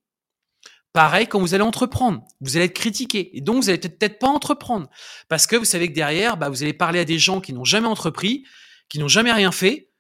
Pareil 0.93 1.27
quand 1.27 1.41
vous 1.41 1.53
allez 1.53 1.65
entreprendre, 1.65 2.23
vous 2.41 2.57
allez 2.57 2.67
être 2.67 2.73
critiqué 2.73 3.37
et 3.37 3.41
donc 3.41 3.65
vous 3.65 3.69
allez 3.69 3.79
peut-être 3.79 4.21
pas 4.21 4.29
entreprendre 4.29 4.89
parce 5.29 5.49
que 5.49 5.57
vous 5.57 5.65
savez 5.65 5.89
que 5.89 5.95
derrière, 5.95 6.37
bah, 6.37 6.51
vous 6.51 6.63
allez 6.63 6.73
parler 6.73 7.01
à 7.01 7.05
des 7.05 7.19
gens 7.19 7.41
qui 7.41 7.53
n'ont 7.53 7.65
jamais 7.65 7.89
entrepris, 7.89 8.45
qui 8.89 9.01
n'ont 9.01 9.09
jamais 9.09 9.33
rien 9.33 9.51
fait. 9.51 9.91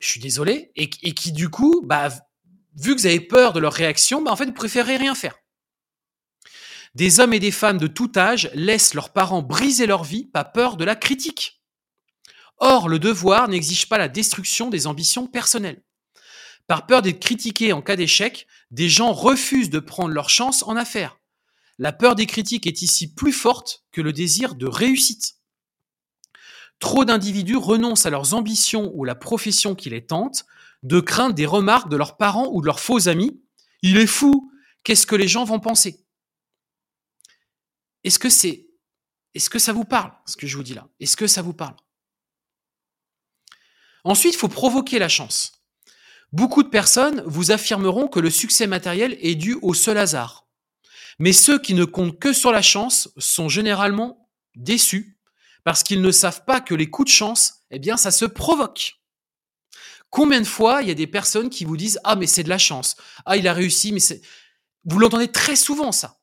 Je 0.00 0.08
suis 0.08 0.20
désolé 0.20 0.72
et, 0.74 0.90
et 1.04 1.14
qui 1.14 1.30
du 1.30 1.48
coup, 1.48 1.80
bah, 1.86 2.10
vu 2.76 2.94
que 2.94 3.00
vous 3.00 3.06
avez 3.06 3.20
peur 3.20 3.52
de 3.52 3.60
leur 3.60 3.72
réaction, 3.72 4.22
bah 4.22 4.32
en 4.32 4.34
vous 4.34 4.52
préférez 4.52 4.96
rien 4.96 5.14
faire. 5.14 5.36
Des 6.94 7.18
hommes 7.18 7.32
et 7.32 7.40
des 7.40 7.50
femmes 7.50 7.78
de 7.78 7.86
tout 7.86 8.12
âge 8.16 8.50
laissent 8.54 8.94
leurs 8.94 9.12
parents 9.12 9.42
briser 9.42 9.86
leur 9.86 10.04
vie 10.04 10.26
par 10.26 10.52
peur 10.52 10.76
de 10.76 10.84
la 10.84 10.94
critique. 10.94 11.60
Or, 12.58 12.88
le 12.88 13.00
devoir 13.00 13.48
n'exige 13.48 13.88
pas 13.88 13.98
la 13.98 14.08
destruction 14.08 14.70
des 14.70 14.86
ambitions 14.86 15.26
personnelles. 15.26 15.82
Par 16.66 16.86
peur 16.86 17.02
d'être 17.02 17.20
critiqués 17.20 17.72
en 17.72 17.82
cas 17.82 17.96
d'échec, 17.96 18.46
des 18.70 18.88
gens 18.88 19.12
refusent 19.12 19.70
de 19.70 19.80
prendre 19.80 20.14
leur 20.14 20.30
chance 20.30 20.62
en 20.62 20.76
affaires. 20.76 21.18
La 21.78 21.92
peur 21.92 22.14
des 22.14 22.26
critiques 22.26 22.66
est 22.66 22.82
ici 22.82 23.12
plus 23.12 23.32
forte 23.32 23.84
que 23.90 24.00
le 24.00 24.12
désir 24.12 24.54
de 24.54 24.66
réussite. 24.66 25.34
Trop 26.78 27.04
d'individus 27.04 27.56
renoncent 27.56 28.06
à 28.06 28.10
leurs 28.10 28.34
ambitions 28.34 28.92
ou 28.94 29.04
la 29.04 29.14
profession 29.14 29.74
qui 29.74 29.90
les 29.90 30.06
tente 30.06 30.44
de 30.84 31.00
crainte 31.00 31.34
des 31.34 31.46
remarques 31.46 31.88
de 31.88 31.96
leurs 31.96 32.16
parents 32.16 32.48
ou 32.52 32.60
de 32.60 32.66
leurs 32.66 32.80
faux 32.80 33.08
amis. 33.08 33.42
Il 33.82 33.96
est 33.96 34.06
fou, 34.06 34.52
qu'est-ce 34.84 35.06
que 35.06 35.16
les 35.16 35.28
gens 35.28 35.44
vont 35.44 35.58
penser? 35.58 36.06
Est-ce 38.04 38.18
que 38.18 38.30
c'est 38.30 38.68
est-ce 39.34 39.50
que 39.50 39.58
ça 39.58 39.72
vous 39.72 39.84
parle 39.84 40.12
ce 40.26 40.36
que 40.36 40.46
je 40.46 40.56
vous 40.56 40.62
dis 40.62 40.74
là? 40.74 40.86
Est-ce 41.00 41.16
que 41.16 41.26
ça 41.26 41.42
vous 41.42 41.54
parle? 41.54 41.74
Ensuite, 44.04 44.34
il 44.34 44.38
faut 44.38 44.48
provoquer 44.48 45.00
la 45.00 45.08
chance. 45.08 45.64
Beaucoup 46.30 46.62
de 46.62 46.68
personnes 46.68 47.22
vous 47.26 47.50
affirmeront 47.50 48.06
que 48.06 48.20
le 48.20 48.30
succès 48.30 48.66
matériel 48.68 49.16
est 49.20 49.34
dû 49.34 49.58
au 49.62 49.74
seul 49.74 49.98
hasard. 49.98 50.46
Mais 51.18 51.32
ceux 51.32 51.58
qui 51.58 51.74
ne 51.74 51.84
comptent 51.84 52.18
que 52.18 52.32
sur 52.32 52.52
la 52.52 52.62
chance 52.62 53.08
sont 53.16 53.48
généralement 53.48 54.28
déçus 54.54 55.18
parce 55.64 55.82
qu'ils 55.82 56.02
ne 56.02 56.10
savent 56.10 56.44
pas 56.44 56.60
que 56.60 56.74
les 56.74 56.90
coups 56.90 57.10
de 57.10 57.14
chance, 57.14 57.62
eh 57.70 57.78
bien, 57.78 57.96
ça 57.96 58.10
se 58.10 58.24
provoque. 58.24 59.00
Combien 60.14 60.40
de 60.40 60.46
fois 60.46 60.80
il 60.80 60.86
y 60.86 60.92
a 60.92 60.94
des 60.94 61.08
personnes 61.08 61.50
qui 61.50 61.64
vous 61.64 61.76
disent 61.76 61.98
ah 62.04 62.14
mais 62.14 62.28
c'est 62.28 62.44
de 62.44 62.48
la 62.48 62.56
chance, 62.56 62.94
ah 63.26 63.36
il 63.36 63.48
a 63.48 63.52
réussi, 63.52 63.90
mais 63.90 63.98
c'est 63.98 64.22
vous 64.84 65.00
l'entendez 65.00 65.26
très 65.26 65.56
souvent 65.56 65.90
ça. 65.90 66.20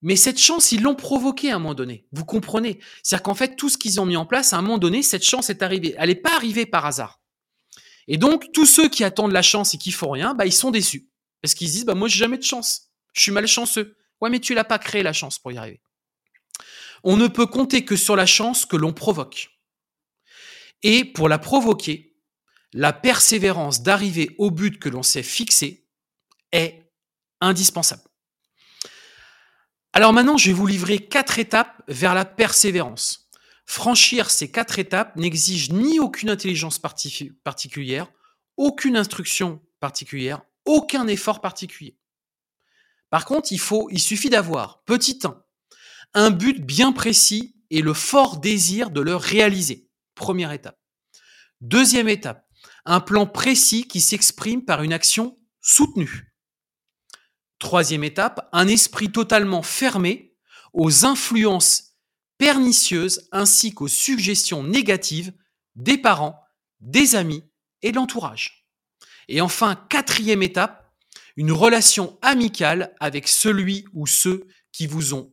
Mais 0.00 0.16
cette 0.16 0.38
chance, 0.38 0.72
ils 0.72 0.80
l'ont 0.80 0.94
provoquée 0.94 1.50
à 1.50 1.56
un 1.56 1.58
moment 1.58 1.74
donné. 1.74 2.06
Vous 2.10 2.24
comprenez? 2.24 2.80
C'est-à-dire 3.02 3.22
qu'en 3.22 3.34
fait, 3.34 3.54
tout 3.54 3.68
ce 3.68 3.76
qu'ils 3.76 4.00
ont 4.00 4.06
mis 4.06 4.16
en 4.16 4.24
place, 4.24 4.54
à 4.54 4.56
un 4.56 4.62
moment 4.62 4.78
donné, 4.78 5.02
cette 5.02 5.26
chance 5.26 5.50
est 5.50 5.62
arrivée. 5.62 5.94
Elle 5.98 6.08
n'est 6.08 6.14
pas 6.14 6.34
arrivée 6.34 6.64
par 6.64 6.86
hasard. 6.86 7.20
Et 8.08 8.16
donc, 8.16 8.50
tous 8.54 8.64
ceux 8.64 8.88
qui 8.88 9.04
attendent 9.04 9.32
la 9.32 9.42
chance 9.42 9.74
et 9.74 9.78
qui 9.78 9.92
font 9.92 10.12
rien, 10.12 10.32
bah, 10.32 10.46
ils 10.46 10.52
sont 10.54 10.70
déçus. 10.70 11.10
Parce 11.42 11.52
qu'ils 11.52 11.68
se 11.68 11.72
disent, 11.74 11.84
bah, 11.84 11.94
moi, 11.94 12.08
j'ai 12.08 12.16
jamais 12.16 12.38
de 12.38 12.42
chance. 12.44 12.92
Je 13.12 13.20
suis 13.20 13.32
malchanceux. 13.32 13.94
Ouais, 14.22 14.30
mais 14.30 14.40
tu 14.40 14.54
l'as 14.54 14.64
pas 14.64 14.78
créé, 14.78 15.02
la 15.02 15.12
chance, 15.12 15.38
pour 15.38 15.52
y 15.52 15.58
arriver. 15.58 15.82
On 17.04 17.18
ne 17.18 17.28
peut 17.28 17.46
compter 17.46 17.84
que 17.84 17.96
sur 17.96 18.16
la 18.16 18.24
chance 18.24 18.64
que 18.64 18.76
l'on 18.76 18.94
provoque. 18.94 19.50
Et 20.82 21.04
pour 21.04 21.28
la 21.28 21.38
provoquer, 21.38 22.09
la 22.72 22.92
persévérance 22.92 23.82
d'arriver 23.82 24.34
au 24.38 24.50
but 24.50 24.78
que 24.78 24.88
l'on 24.88 25.02
s'est 25.02 25.22
fixé 25.22 25.86
est 26.52 26.90
indispensable. 27.40 28.02
Alors 29.92 30.12
maintenant, 30.12 30.36
je 30.36 30.48
vais 30.48 30.52
vous 30.52 30.66
livrer 30.66 30.98
quatre 30.98 31.38
étapes 31.38 31.82
vers 31.88 32.14
la 32.14 32.24
persévérance. 32.24 33.28
Franchir 33.66 34.30
ces 34.30 34.50
quatre 34.50 34.78
étapes 34.78 35.16
n'exige 35.16 35.70
ni 35.70 35.98
aucune 35.98 36.30
intelligence 36.30 36.78
particulière, 36.78 38.06
aucune 38.56 38.96
instruction 38.96 39.60
particulière, 39.80 40.42
aucun 40.64 41.06
effort 41.06 41.40
particulier. 41.40 41.96
Par 43.10 43.24
contre, 43.24 43.52
il 43.52 43.58
faut, 43.58 43.88
il 43.90 44.00
suffit 44.00 44.30
d'avoir, 44.30 44.82
petit 44.84 45.18
1, 45.24 45.42
un 46.14 46.30
but 46.30 46.64
bien 46.64 46.92
précis 46.92 47.56
et 47.70 47.82
le 47.82 47.94
fort 47.94 48.38
désir 48.38 48.90
de 48.90 49.00
le 49.00 49.16
réaliser. 49.16 49.88
Première 50.14 50.52
étape. 50.52 50.78
Deuxième 51.60 52.08
étape, 52.08 52.46
un 52.84 53.00
plan 53.00 53.26
précis 53.26 53.86
qui 53.86 54.00
s'exprime 54.00 54.64
par 54.64 54.82
une 54.82 54.92
action 54.92 55.38
soutenue. 55.60 56.34
Troisième 57.58 58.04
étape, 58.04 58.48
un 58.52 58.68
esprit 58.68 59.12
totalement 59.12 59.62
fermé 59.62 60.34
aux 60.72 61.04
influences 61.04 61.96
pernicieuses 62.38 63.28
ainsi 63.32 63.74
qu'aux 63.74 63.88
suggestions 63.88 64.62
négatives 64.62 65.32
des 65.76 65.98
parents, 65.98 66.42
des 66.80 67.16
amis 67.16 67.44
et 67.82 67.90
de 67.90 67.96
l'entourage. 67.96 68.66
Et 69.28 69.40
enfin, 69.40 69.76
quatrième 69.88 70.42
étape, 70.42 70.90
une 71.36 71.52
relation 71.52 72.18
amicale 72.22 72.94
avec 72.98 73.28
celui 73.28 73.84
ou 73.92 74.06
ceux 74.06 74.48
qui 74.72 74.86
vous 74.86 75.14
ont 75.14 75.32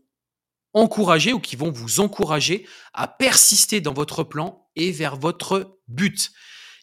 encouragé 0.74 1.34
ou 1.34 1.40
qui 1.40 1.56
vont 1.56 1.72
vous 1.72 2.00
encourager 2.00 2.68
à 2.94 3.08
persister 3.08 3.82
dans 3.82 3.94
votre 3.94 4.24
plan 4.24 4.70
et 4.76 4.92
vers 4.92 5.16
votre 5.16 5.80
but. 5.88 6.32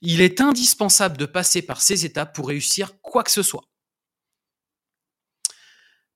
Il 0.07 0.21
est 0.21 0.43
indispensable 0.43 1.17
de 1.17 1.25
passer 1.25 1.63
par 1.63 1.81
ces 1.81 2.05
étapes 2.05 2.35
pour 2.35 2.49
réussir 2.49 3.01
quoi 3.01 3.25
que 3.25 3.31
ce 3.31 3.43
soit. 3.43 3.65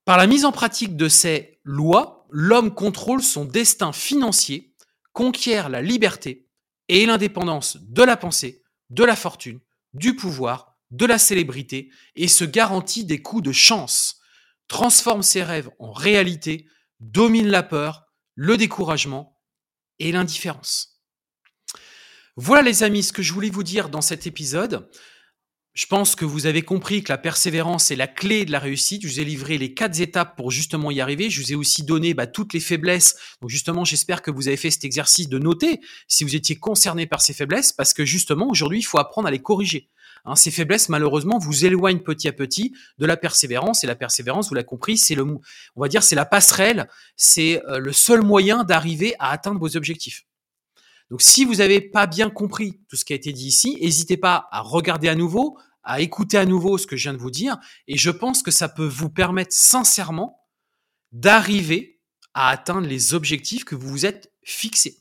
Par 0.05 0.18
la 0.18 0.27
mise 0.27 0.44
en 0.44 0.53
pratique 0.53 0.94
de 0.94 1.09
ces 1.09 1.59
lois, 1.64 2.27
l'homme 2.29 2.74
contrôle 2.74 3.22
son 3.22 3.46
destin 3.46 3.94
financier, 3.94 4.74
conquiert 5.14 5.70
la 5.70 5.81
liberté 5.81 6.51
et 6.88 7.07
l'indépendance 7.07 7.79
de 7.81 8.03
la 8.03 8.18
pensée, 8.18 8.62
de 8.90 9.05
la 9.05 9.16
fortune, 9.16 9.59
du 9.94 10.14
pouvoir, 10.14 10.77
de 10.90 11.07
la 11.07 11.16
célébrité 11.16 11.90
et 12.14 12.29
se 12.29 12.44
garantit 12.44 13.07
des 13.07 13.22
coups 13.22 13.42
de 13.42 13.53
chance, 13.53 14.20
transforme 14.68 15.22
ses 15.22 15.42
rêves 15.42 15.70
en 15.79 15.92
réalité, 15.92 16.68
domine 17.01 17.48
la 17.48 17.62
peur, 17.62 18.05
le 18.35 18.59
découragement 18.59 19.40
et 19.98 20.12
l'indifférence. 20.12 20.98
Voilà 22.40 22.62
les 22.62 22.85
amis 22.85 23.03
ce 23.03 23.12
que 23.12 23.20
je 23.20 23.33
voulais 23.33 23.51
vous 23.51 23.64
dire 23.64 23.88
dans 23.88 24.01
cet 24.01 24.29
épisode. 24.29 24.88
Je 25.74 25.87
pense 25.87 26.14
que 26.14 26.24
vous 26.24 26.46
avez 26.46 26.62
compris 26.62 27.03
que 27.03 27.11
la 27.11 27.18
persévérance 27.18 27.90
est 27.90 27.96
la 27.96 28.07
clé 28.07 28.44
de 28.44 28.53
la 28.53 28.61
réussite. 28.61 29.03
Je 29.03 29.09
vous 29.09 29.18
ai 29.18 29.24
livré 29.24 29.59
les 29.59 29.74
quatre 29.74 30.01
étapes 30.01 30.37
pour 30.37 30.53
justement 30.53 30.92
y 30.92 31.01
arriver. 31.01 31.31
Je 31.31 31.42
vous 31.42 31.53
ai 31.53 31.57
aussi 31.57 31.83
donné 31.83 32.14
bah, 32.14 32.29
toutes 32.29 32.53
les 32.53 32.61
faiblesses. 32.61 33.16
Donc 33.40 33.51
justement, 33.51 33.85
j'espère 33.85 34.22
que 34.22 34.31
vous 34.31 34.46
avez 34.46 34.57
fait 34.57 34.70
cet 34.70 34.85
exercice 34.85 35.29
de 35.29 35.37
noter 35.40 35.81
si 36.07 36.22
vous 36.22 36.37
étiez 36.37 36.55
concerné 36.55 37.07
par 37.07 37.22
ces 37.22 37.33
faiblesses, 37.33 37.72
parce 37.72 37.92
que 37.92 38.05
justement, 38.05 38.48
aujourd'hui, 38.48 38.79
il 38.79 38.85
faut 38.85 38.98
apprendre 38.98 39.27
à 39.27 39.33
les 39.33 39.42
corriger. 39.42 39.88
Hein, 40.24 40.37
ces 40.37 40.53
faiblesses, 40.53 40.88
malheureusement, 40.88 41.38
vous 41.38 41.64
éloignent 41.64 42.05
petit 42.05 42.29
à 42.29 42.33
petit 42.33 42.72
de 42.98 43.07
la 43.07 43.16
persévérance. 43.16 43.83
Et 43.83 43.88
la 43.88 43.96
persévérance, 43.96 44.48
vous 44.48 44.55
l'avez 44.55 44.64
compris, 44.64 44.96
c'est 44.96 45.16
le, 45.16 45.24
on 45.24 45.40
va 45.81 45.88
dire, 45.88 46.05
c'est 46.05 46.14
la 46.14 46.24
passerelle, 46.24 46.88
c'est 47.16 47.61
euh, 47.64 47.81
le 47.81 47.92
seul 47.92 48.22
moyen 48.22 48.62
d'arriver 48.62 49.16
à 49.18 49.33
atteindre 49.33 49.59
vos 49.59 49.77
objectifs. 49.77 50.28
Donc, 51.11 51.23
si 51.23 51.44
vous 51.44 51.57
n'avez 51.57 51.81
pas 51.81 52.07
bien 52.07 52.31
compris 52.31 52.81
tout 52.88 52.97
ce 52.97 53.05
qui 53.05 53.12
a 53.12 53.16
été 53.16 53.33
dit 53.33 53.47
ici, 53.47 53.79
n'hésitez 53.81 54.16
pas 54.16 54.49
à 54.51 54.61
regarder 54.61 55.09
à 55.09 55.14
nouveau, 55.14 55.59
à 55.83 56.01
écouter 56.01 56.37
à 56.37 56.44
nouveau 56.44 56.77
ce 56.77 56.87
que 56.87 56.97
je 56.97 57.05
viens 57.05 57.14
de 57.14 57.18
vous 57.18 57.31
dire. 57.31 57.57
Et 57.87 57.97
je 57.97 58.11
pense 58.11 58.42
que 58.42 58.51
ça 58.51 58.68
peut 58.68 58.87
vous 58.87 59.09
permettre 59.09 59.55
sincèrement 59.55 60.47
d'arriver 61.12 62.01
à 62.35 62.51
atteindre 62.51 62.87
les 62.87 63.14
objectifs 63.14 63.64
que 63.64 63.75
vous 63.75 63.88
vous 63.88 64.07
êtes 64.07 64.33
fixés. 64.44 64.99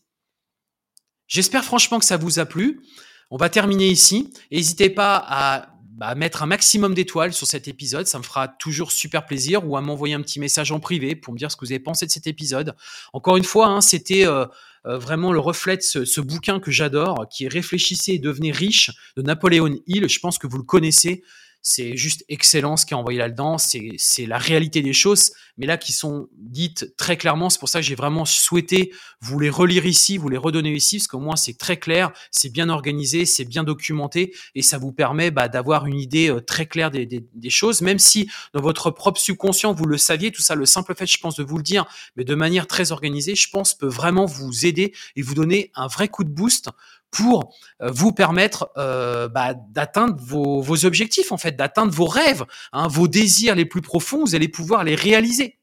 J'espère 1.27 1.65
franchement 1.65 1.99
que 1.99 2.05
ça 2.05 2.17
vous 2.17 2.39
a 2.39 2.45
plu. 2.45 2.81
On 3.29 3.37
va 3.37 3.49
terminer 3.49 3.89
ici. 3.89 4.33
N'hésitez 4.49 4.89
pas 4.89 5.21
à, 5.27 5.77
bah, 5.97 6.13
mettre 6.15 6.43
un 6.43 6.45
maximum 6.45 6.93
d'étoiles 6.93 7.33
sur 7.33 7.47
cet 7.47 7.67
épisode. 7.67 8.07
Ça 8.07 8.19
me 8.19 8.23
fera 8.23 8.47
toujours 8.47 8.91
super 8.91 9.25
plaisir 9.25 9.67
ou 9.67 9.75
à 9.75 9.81
m'envoyer 9.81 10.13
un 10.13 10.21
petit 10.21 10.39
message 10.39 10.71
en 10.71 10.79
privé 10.79 11.15
pour 11.15 11.33
me 11.33 11.39
dire 11.39 11.51
ce 11.51 11.57
que 11.57 11.65
vous 11.65 11.71
avez 11.71 11.79
pensé 11.79 12.05
de 12.05 12.11
cet 12.11 12.27
épisode. 12.27 12.75
Encore 13.13 13.35
une 13.35 13.43
fois, 13.43 13.67
hein, 13.67 13.81
c'était 13.81 14.25
euh, 14.25 14.45
vraiment 14.95 15.33
le 15.33 15.39
reflet 15.39 15.77
de 15.77 15.81
ce, 15.81 16.21
bouquin 16.21 16.59
que 16.59 16.71
j'adore, 16.71 17.27
qui 17.29 17.45
est 17.45 17.47
Réfléchissez 17.47 18.13
et 18.13 18.19
devenez 18.19 18.51
riche 18.51 18.91
de 19.15 19.21
Napoléon 19.21 19.77
Hill. 19.87 20.07
Je 20.07 20.19
pense 20.19 20.37
que 20.37 20.47
vous 20.47 20.57
le 20.57 20.63
connaissez. 20.63 21.23
C'est 21.61 21.97
juste 21.97 22.23
excellent 22.29 22.77
ce 22.77 22.85
qui 22.85 22.93
est 22.93 22.97
envoyé 22.97 23.19
là-dedans. 23.19 23.57
C'est 23.57 24.25
la 24.25 24.37
réalité 24.37 24.81
des 24.81 24.93
choses, 24.93 25.31
mais 25.57 25.65
là 25.65 25.77
qui 25.77 25.91
sont 25.91 26.27
dites 26.37 26.95
très 26.97 27.17
clairement. 27.17 27.49
C'est 27.49 27.59
pour 27.59 27.69
ça 27.69 27.79
que 27.79 27.85
j'ai 27.85 27.95
vraiment 27.95 28.25
souhaité 28.25 28.93
vous 29.21 29.39
les 29.39 29.49
relire 29.49 29.85
ici, 29.85 30.17
vous 30.17 30.29
les 30.29 30.37
redonner 30.37 30.71
ici, 30.71 30.97
parce 30.97 31.07
qu'au 31.07 31.19
moins 31.19 31.35
c'est 31.35 31.57
très 31.57 31.77
clair, 31.77 32.11
c'est 32.31 32.49
bien 32.49 32.69
organisé, 32.69 33.25
c'est 33.25 33.45
bien 33.45 33.63
documenté, 33.63 34.33
et 34.55 34.61
ça 34.61 34.77
vous 34.77 34.91
permet 34.91 35.31
bah, 35.31 35.47
d'avoir 35.47 35.87
une 35.87 35.99
idée 35.99 36.29
euh, 36.29 36.39
très 36.39 36.67
claire 36.67 36.91
des, 36.91 37.05
des, 37.05 37.49
choses, 37.49 37.81
même 37.81 37.99
si 37.99 38.29
dans 38.53 38.61
votre 38.61 38.91
propre 38.91 39.19
subconscient 39.19 39.73
vous 39.73 39.85
le 39.85 39.97
saviez. 39.97 40.31
Tout 40.31 40.41
ça, 40.41 40.55
le 40.55 40.65
simple 40.65 40.93
fait, 40.95 41.07
je 41.07 41.17
pense, 41.19 41.35
de 41.35 41.43
vous 41.43 41.57
le 41.57 41.63
dire, 41.63 41.85
mais 42.15 42.23
de 42.23 42.35
manière 42.35 42.67
très 42.67 42.91
organisée, 42.91 43.35
je 43.35 43.49
pense 43.49 43.73
peut 43.73 43.87
vraiment 43.87 44.25
vous 44.25 44.65
aider 44.65 44.93
et 45.15 45.21
vous 45.21 45.33
donner 45.33 45.71
un 45.75 45.87
vrai 45.87 46.07
coup 46.07 46.23
de 46.23 46.29
boost 46.29 46.69
pour 47.11 47.53
euh, 47.81 47.89
vous 47.91 48.11
permettre 48.11 48.69
euh, 48.77 49.27
bah, 49.27 49.53
d'atteindre 49.53 50.15
vos, 50.19 50.85
objectifs, 50.85 51.31
en 51.31 51.37
fait, 51.37 51.55
d'atteindre 51.55 51.91
vos 51.91 52.05
rêves, 52.05 52.45
hein, 52.73 52.87
vos 52.87 53.07
désirs 53.07 53.55
les 53.55 53.65
plus 53.65 53.81
profonds, 53.81 54.25
vous 54.25 54.35
allez 54.35 54.47
pouvoir 54.47 54.83
les 54.83 54.95
réaliser. 54.95 55.59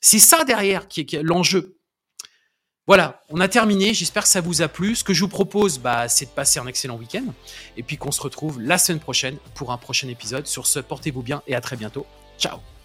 C'est 0.00 0.18
ça 0.18 0.44
derrière 0.44 0.88
qui 0.88 1.00
est, 1.00 1.22
l'enjeu. 1.22 1.76
Voilà, 2.86 3.22
on 3.30 3.40
a 3.40 3.48
terminé. 3.48 3.94
J'espère 3.94 4.22
que 4.22 4.28
ça 4.28 4.40
vous 4.40 4.62
a 4.62 4.68
plu. 4.68 4.94
Ce 4.94 5.02
que 5.02 5.12
je 5.12 5.20
vous 5.20 5.28
propose, 5.28 5.78
bah, 5.78 6.08
c'est 6.08 6.26
de 6.26 6.30
passer 6.30 6.60
un 6.60 6.66
excellent 6.66 6.96
week-end 6.96 7.24
et 7.76 7.82
puis 7.82 7.96
qu'on 7.96 8.12
se 8.12 8.20
retrouve 8.20 8.60
la 8.60 8.78
semaine 8.78 9.00
prochaine 9.00 9.38
pour 9.54 9.72
un 9.72 9.78
prochain 9.78 10.08
épisode. 10.08 10.46
Sur 10.46 10.66
ce, 10.66 10.78
portez-vous 10.78 11.22
bien 11.22 11.42
et 11.48 11.56
à 11.56 11.60
très 11.60 11.76
bientôt. 11.76 12.06
Ciao 12.38 12.75